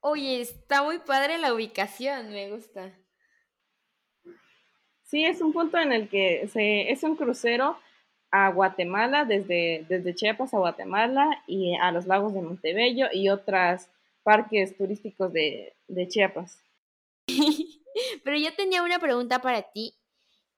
Oye, 0.00 0.40
está 0.40 0.82
muy 0.82 0.98
padre 0.98 1.38
la 1.38 1.54
ubicación, 1.54 2.30
me 2.30 2.50
gusta. 2.50 2.92
Sí, 5.14 5.24
es 5.24 5.40
un 5.40 5.52
punto 5.52 5.78
en 5.78 5.92
el 5.92 6.08
que 6.08 6.48
se, 6.52 6.90
es 6.90 7.04
un 7.04 7.14
crucero 7.14 7.78
a 8.32 8.50
Guatemala, 8.50 9.24
desde, 9.24 9.86
desde 9.88 10.12
Chiapas 10.12 10.52
a 10.52 10.58
Guatemala 10.58 11.40
y 11.46 11.76
a 11.76 11.92
los 11.92 12.06
lagos 12.06 12.34
de 12.34 12.42
Montebello 12.42 13.06
y 13.12 13.28
otros 13.28 13.86
parques 14.24 14.76
turísticos 14.76 15.32
de, 15.32 15.76
de 15.86 16.08
Chiapas. 16.08 16.58
Pero 18.24 18.36
yo 18.36 18.52
tenía 18.56 18.82
una 18.82 18.98
pregunta 18.98 19.40
para 19.40 19.62
ti, 19.62 19.94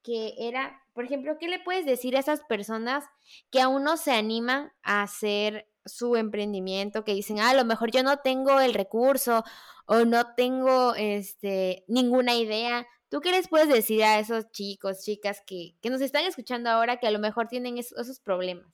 que 0.03 0.33
era, 0.39 0.83
por 0.95 1.05
ejemplo, 1.05 1.37
¿qué 1.39 1.49
le 1.49 1.59
puedes 1.59 1.85
decir 1.85 2.17
a 2.17 2.21
esas 2.21 2.41
personas 2.41 3.05
que 3.51 3.61
aún 3.61 3.85
no 3.85 3.99
se 3.99 4.13
animan 4.13 4.73
a 4.83 5.03
hacer 5.03 5.69
su 5.85 6.17
emprendimiento, 6.17 7.05
que 7.05 7.13
dicen, 7.13 7.41
ah, 7.41 7.51
a 7.51 7.55
lo 7.55 7.67
mejor 7.67 7.91
yo 7.91 8.03
no 8.03 8.21
tengo 8.21 8.59
el 8.61 8.73
recurso 8.73 9.45
o 9.85 10.07
no 10.07 10.35
tengo 10.35 10.95
este, 10.95 11.85
ninguna 11.89 12.37
idea. 12.37 12.87
¿Tú 13.09 13.21
qué 13.21 13.31
les 13.31 13.49
puedes 13.49 13.69
decir 13.69 14.03
a 14.03 14.19
esos 14.19 14.51
chicos, 14.51 15.05
chicas 15.05 15.41
que, 15.47 15.75
nos 15.89 16.01
están 16.01 16.25
escuchando 16.25 16.71
ahora 16.71 16.97
que 16.99 17.07
a 17.07 17.13
lo 17.13 17.21
mejor 17.21 17.47
tienen 17.47 17.79
esos, 17.79 18.19
problemas? 18.19 18.67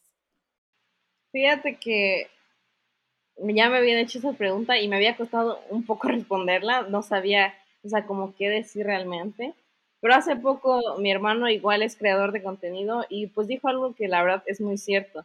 Fíjate 1.32 1.76
que 1.76 2.28
ya 3.36 3.68
me 3.68 3.76
habían 3.76 3.98
hecho 3.98 4.18
esa 4.18 4.32
pregunta 4.32 4.78
y 4.78 4.88
me 4.88 4.96
había 4.96 5.16
costado 5.16 5.60
un 5.68 5.84
poco 5.84 6.08
responderla, 6.08 6.82
no 6.82 7.02
sabía, 7.02 7.54
o 7.82 7.88
sea, 7.88 8.06
como 8.06 8.34
qué 8.34 8.48
decir 8.48 8.86
realmente. 8.86 9.54
Pero 10.00 10.14
hace 10.14 10.34
poco 10.34 10.80
mi 10.98 11.12
hermano 11.12 11.48
igual 11.48 11.82
es 11.82 11.96
creador 11.96 12.32
de 12.32 12.42
contenido 12.42 13.04
y 13.08 13.28
pues 13.28 13.46
dijo 13.46 13.68
algo 13.68 13.94
que 13.94 14.08
la 14.08 14.22
verdad 14.22 14.42
es 14.46 14.60
muy 14.60 14.78
cierto. 14.78 15.24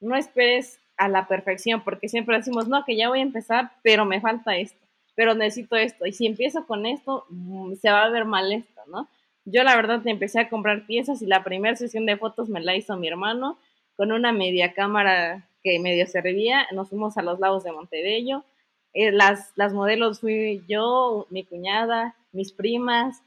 No 0.00 0.16
esperes 0.16 0.80
a 0.96 1.08
la 1.08 1.28
perfección, 1.28 1.84
porque 1.84 2.08
siempre 2.08 2.36
decimos, 2.36 2.68
no, 2.68 2.84
que 2.84 2.96
ya 2.96 3.08
voy 3.08 3.20
a 3.20 3.22
empezar, 3.22 3.72
pero 3.82 4.04
me 4.04 4.20
falta 4.20 4.56
esto, 4.56 4.85
pero 5.16 5.34
necesito 5.34 5.74
esto. 5.76 6.06
Y 6.06 6.12
si 6.12 6.26
empiezo 6.26 6.66
con 6.66 6.86
esto, 6.86 7.26
mm, 7.30 7.74
se 7.74 7.90
va 7.90 8.04
a 8.04 8.10
ver 8.10 8.24
mal 8.24 8.52
esto, 8.52 8.80
¿no? 8.86 9.08
Yo 9.44 9.64
la 9.64 9.74
verdad 9.74 10.06
empecé 10.06 10.40
a 10.40 10.48
comprar 10.48 10.86
piezas 10.86 11.22
y 11.22 11.26
la 11.26 11.42
primera 11.42 11.74
sesión 11.76 12.06
de 12.06 12.16
fotos 12.16 12.48
me 12.48 12.60
la 12.60 12.76
hizo 12.76 12.96
mi 12.96 13.08
hermano 13.08 13.58
con 13.96 14.12
una 14.12 14.32
media 14.32 14.74
cámara 14.74 15.48
que 15.62 15.78
medio 15.80 16.06
servía. 16.06 16.66
Nos 16.72 16.90
fuimos 16.90 17.16
a 17.16 17.22
los 17.22 17.40
lagos 17.40 17.64
de 17.64 17.72
Montebello. 17.72 18.44
Eh, 18.92 19.12
las, 19.12 19.52
las 19.56 19.72
modelos 19.72 20.20
fui 20.20 20.62
yo, 20.68 21.26
mi 21.30 21.44
cuñada, 21.44 22.14
mis 22.32 22.52
primas. 22.52 23.22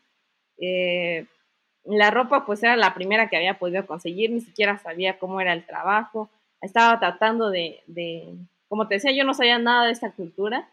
Eh, 0.57 1.25
la 1.85 2.11
ropa 2.11 2.45
pues 2.45 2.63
era 2.63 2.75
la 2.75 2.93
primera 2.93 3.29
que 3.29 3.37
había 3.37 3.59
podido 3.59 3.85
conseguir, 3.87 4.31
ni 4.31 4.41
siquiera 4.41 4.77
sabía 4.77 5.19
cómo 5.19 5.41
era 5.41 5.53
el 5.53 5.65
trabajo 5.65 6.29
estaba 6.61 6.99
tratando 6.99 7.49
de, 7.49 7.81
de, 7.87 8.35
como 8.67 8.87
te 8.87 8.95
decía, 8.95 9.11
yo 9.11 9.23
no 9.23 9.33
sabía 9.33 9.59
nada 9.59 9.85
de 9.85 9.91
esta 9.91 10.11
cultura, 10.11 10.69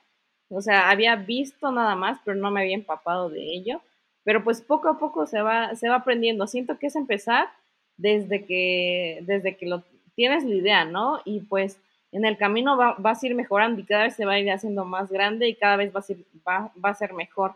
o 0.49 0.61
sea, 0.61 0.91
había 0.91 1.17
visto 1.17 1.73
nada 1.73 1.97
más, 1.97 2.19
pero 2.25 2.37
no 2.37 2.51
me 2.51 2.61
había 2.61 2.75
empapado 2.75 3.29
de 3.29 3.43
ello, 3.43 3.81
pero 4.25 4.43
pues 4.45 4.61
poco 4.61 4.89
a 4.89 4.99
poco 4.99 5.27
se 5.27 5.41
va, 5.43 5.75
se 5.75 5.89
va 5.89 5.97
aprendiendo, 5.97 6.47
siento 6.47 6.79
que 6.79 6.87
es 6.87 6.97
empezar 6.97 7.49
desde 7.97 8.45
que, 8.45 9.21
desde 9.23 9.57
que 9.57 9.67
lo 9.67 9.83
tienes 10.15 10.45
la 10.45 10.55
idea, 10.55 10.85
¿no? 10.85 11.21
Y 11.25 11.41
pues 11.41 11.79
en 12.13 12.25
el 12.25 12.37
camino 12.37 12.77
va, 12.77 12.95
vas 12.99 13.23
a 13.23 13.27
ir 13.27 13.35
mejorando 13.35 13.81
y 13.81 13.85
cada 13.85 14.05
vez 14.05 14.15
se 14.15 14.25
va 14.25 14.35
a 14.35 14.39
ir 14.39 14.51
haciendo 14.51 14.85
más 14.85 15.11
grande 15.11 15.49
y 15.49 15.55
cada 15.55 15.77
vez 15.77 15.95
va 15.95 16.01
a, 16.01 16.03
ser, 16.03 16.19
va, 16.47 16.73
va 16.83 16.91
a 16.91 16.95
ser 16.95 17.13
mejor, 17.13 17.55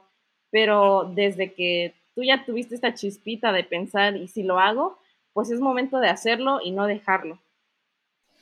pero 0.50 1.10
desde 1.14 1.52
que 1.52 1.94
tú 2.14 2.22
ya 2.22 2.44
tuviste 2.44 2.74
esta 2.74 2.94
chispita 2.94 3.52
de 3.52 3.64
pensar 3.64 4.16
y 4.16 4.28
si 4.28 4.42
lo 4.42 4.58
hago, 4.58 4.98
pues 5.32 5.50
es 5.50 5.60
momento 5.60 5.98
de 5.98 6.08
hacerlo 6.08 6.60
y 6.62 6.72
no 6.72 6.86
dejarlo. 6.86 7.38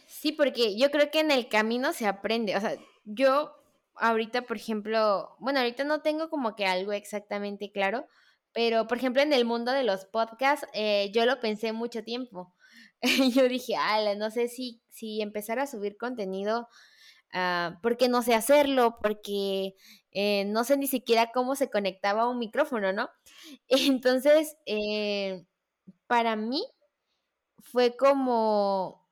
Sí, 0.06 0.32
porque 0.32 0.76
yo 0.76 0.90
creo 0.90 1.11
que 1.11 1.20
en 1.20 1.30
el 1.30 1.48
camino 1.48 1.92
se 1.92 2.06
aprende. 2.06 2.56
O 2.56 2.61
sea, 2.61 2.72
yo 3.04 3.52
ahorita, 4.00 4.42
por 4.42 4.56
ejemplo, 4.56 5.37
bueno, 5.38 5.61
ahorita 5.61 5.84
no 5.84 6.00
tengo 6.02 6.30
como 6.30 6.56
que 6.56 6.66
algo 6.66 6.92
exactamente 6.92 7.70
claro, 7.72 8.06
pero 8.52 8.87
por 8.87 8.98
ejemplo 8.98 9.22
en 9.22 9.32
el 9.32 9.44
mundo 9.44 9.72
de 9.72 9.84
los 9.84 10.04
podcasts, 10.06 10.66
eh, 10.74 11.11
yo 11.12 11.26
lo 11.26 11.40
pensé 11.40 11.72
mucho 11.72 12.02
tiempo. 12.04 12.54
yo 13.34 13.48
dije, 13.48 13.76
ala, 13.76 14.14
no 14.16 14.30
sé 14.30 14.48
si, 14.48 14.82
si 14.90 15.22
empezar 15.22 15.58
a 15.58 15.66
subir 15.66 15.96
contenido, 15.96 16.68
uh, 17.34 17.80
porque 17.82 18.08
no 18.08 18.22
sé 18.22 18.34
hacerlo, 18.34 18.98
porque 19.02 19.74
eh, 20.12 20.44
no 20.46 20.64
sé 20.64 20.76
ni 20.76 20.87
siquiera 20.88 21.30
cómo 21.32 21.54
se 21.56 21.70
conectaba 21.70 22.28
un 22.28 22.38
micrófono, 22.38 22.92
¿no? 22.92 23.11
Entonces, 23.68 24.56
eh, 24.66 25.44
para 26.06 26.37
mí 26.37 26.64
fue 27.58 27.96
como 27.96 29.06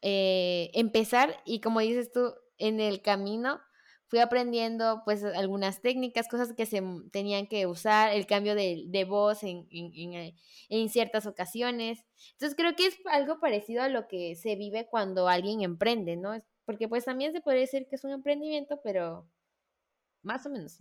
empezar 0.00 1.42
y 1.44 1.60
como 1.60 1.80
dices 1.80 2.12
tú, 2.12 2.32
en 2.58 2.80
el 2.80 3.02
camino 3.02 3.60
fui 4.08 4.20
aprendiendo 4.20 5.02
pues 5.04 5.22
algunas 5.22 5.82
técnicas, 5.82 6.28
cosas 6.28 6.54
que 6.54 6.66
se 6.66 6.82
tenían 7.12 7.46
que 7.46 7.66
usar, 7.66 8.12
el 8.12 8.26
cambio 8.26 8.54
de, 8.54 8.84
de 8.86 9.04
voz 9.04 9.42
en, 9.42 9.68
en, 9.70 10.14
eh, 10.14 10.34
en, 10.70 10.88
ciertas 10.88 11.26
ocasiones. 11.26 12.04
Entonces 12.32 12.56
creo 12.56 12.74
que 12.74 12.86
es 12.86 12.98
algo 13.10 13.38
parecido 13.38 13.82
a 13.82 13.88
lo 13.88 14.08
que 14.08 14.34
se 14.34 14.56
vive 14.56 14.88
cuando 14.90 15.28
alguien 15.28 15.60
emprende, 15.60 16.16
¿no? 16.16 16.42
Porque 16.64 16.88
pues 16.88 17.04
también 17.04 17.32
se 17.32 17.42
puede 17.42 17.60
decir 17.60 17.86
que 17.88 17.96
es 17.96 18.04
un 18.04 18.12
emprendimiento, 18.12 18.80
pero 18.82 19.28
más 20.22 20.46
o 20.46 20.50
menos. 20.50 20.78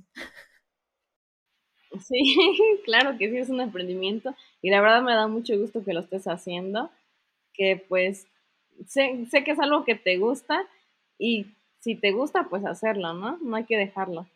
Sí, 2.01 2.35
claro 2.85 3.17
que 3.17 3.29
sí 3.29 3.37
es 3.37 3.49
un 3.49 3.61
emprendimiento 3.61 4.35
y 4.61 4.69
la 4.69 4.81
verdad 4.81 5.01
me 5.01 5.13
da 5.13 5.27
mucho 5.27 5.57
gusto 5.57 5.83
que 5.83 5.93
lo 5.93 6.01
estés 6.01 6.27
haciendo, 6.27 6.89
que 7.53 7.83
pues 7.89 8.27
sé, 8.87 9.25
sé 9.29 9.43
que 9.43 9.51
es 9.51 9.59
algo 9.59 9.83
que 9.83 9.95
te 9.95 10.17
gusta 10.17 10.65
y 11.17 11.47
si 11.79 11.95
te 11.95 12.11
gusta, 12.11 12.47
pues 12.49 12.65
hacerlo, 12.65 13.13
¿no? 13.13 13.37
No 13.37 13.55
hay 13.55 13.65
que 13.65 13.77
dejarlo. 13.77 14.27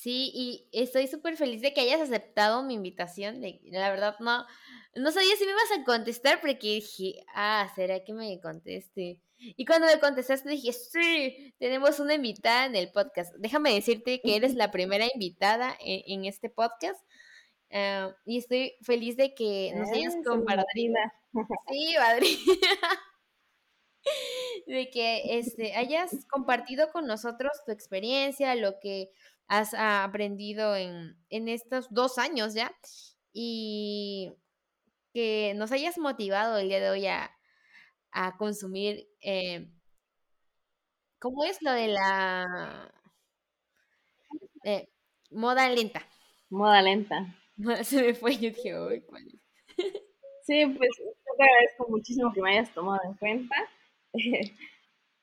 Sí, 0.00 0.30
y 0.34 0.68
estoy 0.72 1.08
súper 1.08 1.36
feliz 1.36 1.60
de 1.60 1.74
que 1.74 1.82
hayas 1.82 2.00
aceptado 2.00 2.62
mi 2.62 2.74
invitación. 2.74 3.40
De, 3.40 3.60
la 3.64 3.90
verdad, 3.90 4.16
no, 4.20 4.46
no 4.94 5.12
sabía 5.12 5.36
si 5.36 5.44
me 5.44 5.50
ibas 5.50 5.78
a 5.78 5.84
contestar 5.84 6.40
porque 6.40 6.74
dije, 6.76 7.22
ah, 7.34 7.70
¿será 7.74 8.02
que 8.02 8.14
me 8.14 8.40
conteste? 8.40 9.20
Y 9.36 9.64
cuando 9.64 9.86
me 9.86 10.00
contestaste 10.00 10.48
dije, 10.48 10.72
sí, 10.72 11.54
tenemos 11.58 12.00
una 12.00 12.14
invitada 12.14 12.66
en 12.66 12.76
el 12.76 12.90
podcast. 12.90 13.34
Déjame 13.36 13.74
decirte 13.74 14.20
que 14.22 14.36
eres 14.36 14.54
la 14.54 14.70
primera 14.70 15.06
invitada 15.12 15.76
en, 15.80 16.24
este 16.24 16.48
podcast. 16.48 17.00
Ah, 17.70 18.14
y 18.24 18.38
estoy 18.38 18.76
feliz 18.82 19.16
de 19.16 19.34
que 19.34 19.72
nos 19.74 19.90
hayas 19.90 20.16
compartido. 20.24 20.94
Sí, 21.68 21.94
madrina. 21.98 22.40
De 24.66 24.90
que 24.90 25.38
este, 25.38 25.74
hayas 25.74 26.26
compartido 26.26 26.90
con 26.92 27.06
nosotros 27.06 27.52
tu 27.64 27.72
experiencia, 27.72 28.54
lo 28.54 28.78
que 28.80 29.10
has 29.46 29.74
aprendido 29.74 30.76
en, 30.76 31.16
estos 31.28 31.88
dos 31.90 32.18
años 32.18 32.54
ya, 32.54 32.72
y 33.32 34.32
que 35.12 35.54
nos 35.56 35.72
hayas 35.72 35.98
motivado 35.98 36.58
el 36.58 36.68
día 36.68 36.80
de 36.80 36.90
hoy 36.90 37.06
a, 37.06 37.30
consumir. 38.38 39.08
Eh, 39.20 39.68
¿Cómo 41.18 41.44
es 41.44 41.60
lo 41.62 41.72
de 41.72 41.88
la 41.88 42.92
eh, 44.64 44.88
moda 45.30 45.68
lenta? 45.68 46.06
Moda 46.48 46.82
lenta. 46.82 47.36
Se 47.84 48.02
me 48.02 48.14
fue, 48.14 48.34
yo 48.36 48.50
dije, 48.50 48.78
uy, 48.78 49.02
¿cuál 49.02 49.26
es? 49.26 49.40
Sí, 50.42 50.66
pues 50.66 50.90
te 50.96 51.44
agradezco 51.44 51.88
muchísimo 51.88 52.32
que 52.32 52.42
me 52.42 52.50
hayas 52.50 52.72
tomado 52.74 53.00
en 53.04 53.14
cuenta. 53.14 53.54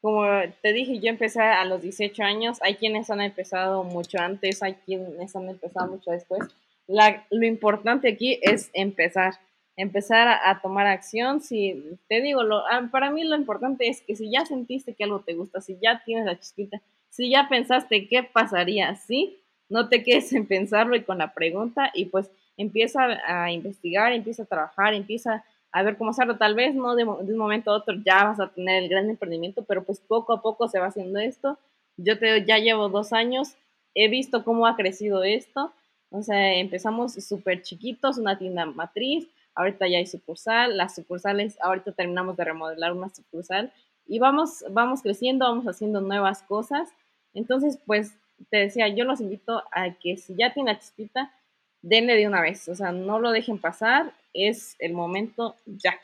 Como 0.01 0.25
te 0.61 0.73
dije, 0.73 0.99
yo 0.99 1.09
empecé 1.09 1.41
a 1.41 1.65
los 1.65 1.81
18 1.81 2.23
años. 2.23 2.59
Hay 2.61 2.75
quienes 2.75 3.09
han 3.09 3.21
empezado 3.21 3.83
mucho 3.83 4.19
antes, 4.19 4.61
hay 4.61 4.75
quienes 4.85 5.35
han 5.35 5.49
empezado 5.49 5.87
mucho 5.91 6.11
después. 6.11 6.43
lo 6.87 7.45
importante 7.45 8.09
aquí 8.09 8.39
es 8.41 8.69
empezar, 8.73 9.33
empezar 9.75 10.27
a, 10.27 10.61
tomar 10.61 10.87
acción. 10.87 11.41
Si 11.41 11.97
te 12.07 12.21
digo, 12.21 12.43
lo, 12.43 12.65
ah, 12.67 12.87
para 12.91 13.09
mí 13.11 13.23
lo 13.23 13.35
importante 13.35 13.89
es 13.89 14.01
que 14.01 14.15
si 14.15 14.29
ya 14.29 14.45
sentiste 14.45 14.93
que 14.93 15.03
algo 15.03 15.19
te 15.19 15.33
gusta, 15.33 15.61
si 15.61 15.77
ya 15.81 16.01
tienes 16.05 16.25
la 16.25 16.39
chispita, 16.39 16.81
si 17.09 17.29
ya 17.29 17.47
pensaste 17.49 18.07
qué 18.07 18.23
pasaría, 18.23 18.95
sí, 18.95 19.37
no 19.69 19.89
te 19.89 20.03
quedes 20.03 20.31
en 20.33 20.45
pensarlo 20.45 20.95
y 20.95 21.01
con 21.01 21.17
la 21.17 21.33
pregunta 21.33 21.91
y 21.93 22.05
pues 22.05 22.29
empieza 22.55 23.07
a 23.25 23.51
investigar, 23.51 24.13
empieza 24.13 24.43
a 24.43 24.45
trabajar, 24.45 24.93
empieza 24.93 25.33
a 25.33 25.43
ver 25.83 25.97
cómo 25.97 26.11
hacerlo. 26.11 26.37
Tal 26.37 26.55
vez 26.55 26.75
no 26.75 26.95
de, 26.95 27.03
un 27.03 27.37
momento 27.37 27.71
a 27.71 27.75
otro 27.75 27.95
ya 28.05 28.23
vas 28.23 28.39
a 28.39 28.49
tener 28.49 28.83
el 28.83 28.89
gran 28.89 29.09
emprendimiento, 29.09 29.63
pero 29.63 29.83
pues 29.83 29.99
poco 29.99 30.33
a 30.33 30.41
poco 30.41 30.67
se 30.67 30.79
va 30.79 30.87
haciendo 30.87 31.19
esto. 31.19 31.57
Yo 31.97 32.17
te, 32.19 32.45
ya 32.45 32.57
llevo 32.57 32.89
dos 32.89 33.13
años, 33.13 33.55
he 33.93 34.07
visto 34.07 34.43
cómo 34.43 34.67
ha 34.67 34.75
crecido 34.75 35.23
esto. 35.23 35.71
O 36.09 36.21
sea, 36.21 36.53
empezamos 36.53 37.13
súper 37.13 37.61
chiquitos, 37.61 38.17
una 38.17 38.37
tienda 38.37 38.65
matriz, 38.65 39.27
ahorita 39.55 39.87
ya 39.87 39.97
hay 39.97 40.07
sucursal, 40.07 40.77
las 40.77 40.95
sucursales, 40.95 41.57
ahorita 41.61 41.91
terminamos 41.91 42.37
de 42.37 42.45
remodelar 42.45 42.93
una 42.93 43.09
sucursal 43.09 43.73
y 44.07 44.19
vamos, 44.19 44.63
vamos 44.69 45.01
creciendo, 45.01 45.45
vamos 45.45 45.65
haciendo 45.65 45.99
nuevas 45.99 46.43
cosas. 46.43 46.89
Entonces, 47.33 47.77
pues 47.85 48.13
te 48.49 48.57
decía, 48.57 48.87
yo 48.87 49.03
los 49.03 49.19
invito 49.19 49.63
a 49.71 49.93
que 49.99 50.17
si 50.17 50.35
ya 50.35 50.53
tienen 50.53 50.73
la 50.73 50.79
chispita, 50.79 51.31
denle 51.81 52.15
de 52.15 52.27
una 52.27 52.41
vez, 52.41 52.67
o 52.67 52.75
sea, 52.75 52.91
no 52.91 53.19
lo 53.19 53.31
dejen 53.31 53.59
pasar, 53.59 54.13
es 54.33 54.75
el 54.79 54.93
momento 54.93 55.55
ya. 55.65 55.99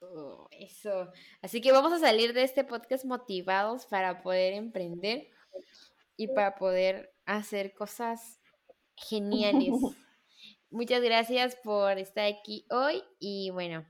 Oh, 0.00 0.48
eso. 0.50 1.10
Así 1.42 1.60
que 1.60 1.72
vamos 1.72 1.92
a 1.92 1.98
salir 1.98 2.32
de 2.32 2.42
este 2.42 2.64
podcast 2.64 3.04
motivados 3.04 3.86
para 3.86 4.22
poder 4.22 4.52
emprender 4.52 5.28
y 6.16 6.28
para 6.28 6.54
poder 6.56 7.14
hacer 7.24 7.74
cosas 7.74 8.40
geniales. 8.96 9.72
Muchas 10.70 11.02
gracias 11.02 11.56
por 11.56 11.98
estar 11.98 12.26
aquí 12.26 12.66
hoy 12.70 13.02
y 13.18 13.50
bueno, 13.50 13.86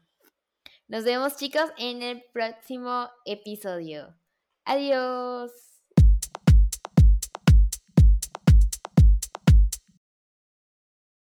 nos 0.88 1.04
vemos 1.04 1.36
chicos 1.36 1.70
en 1.78 2.02
el 2.02 2.22
próximo 2.32 3.08
episodio. 3.24 4.14
Adiós. 4.64 5.75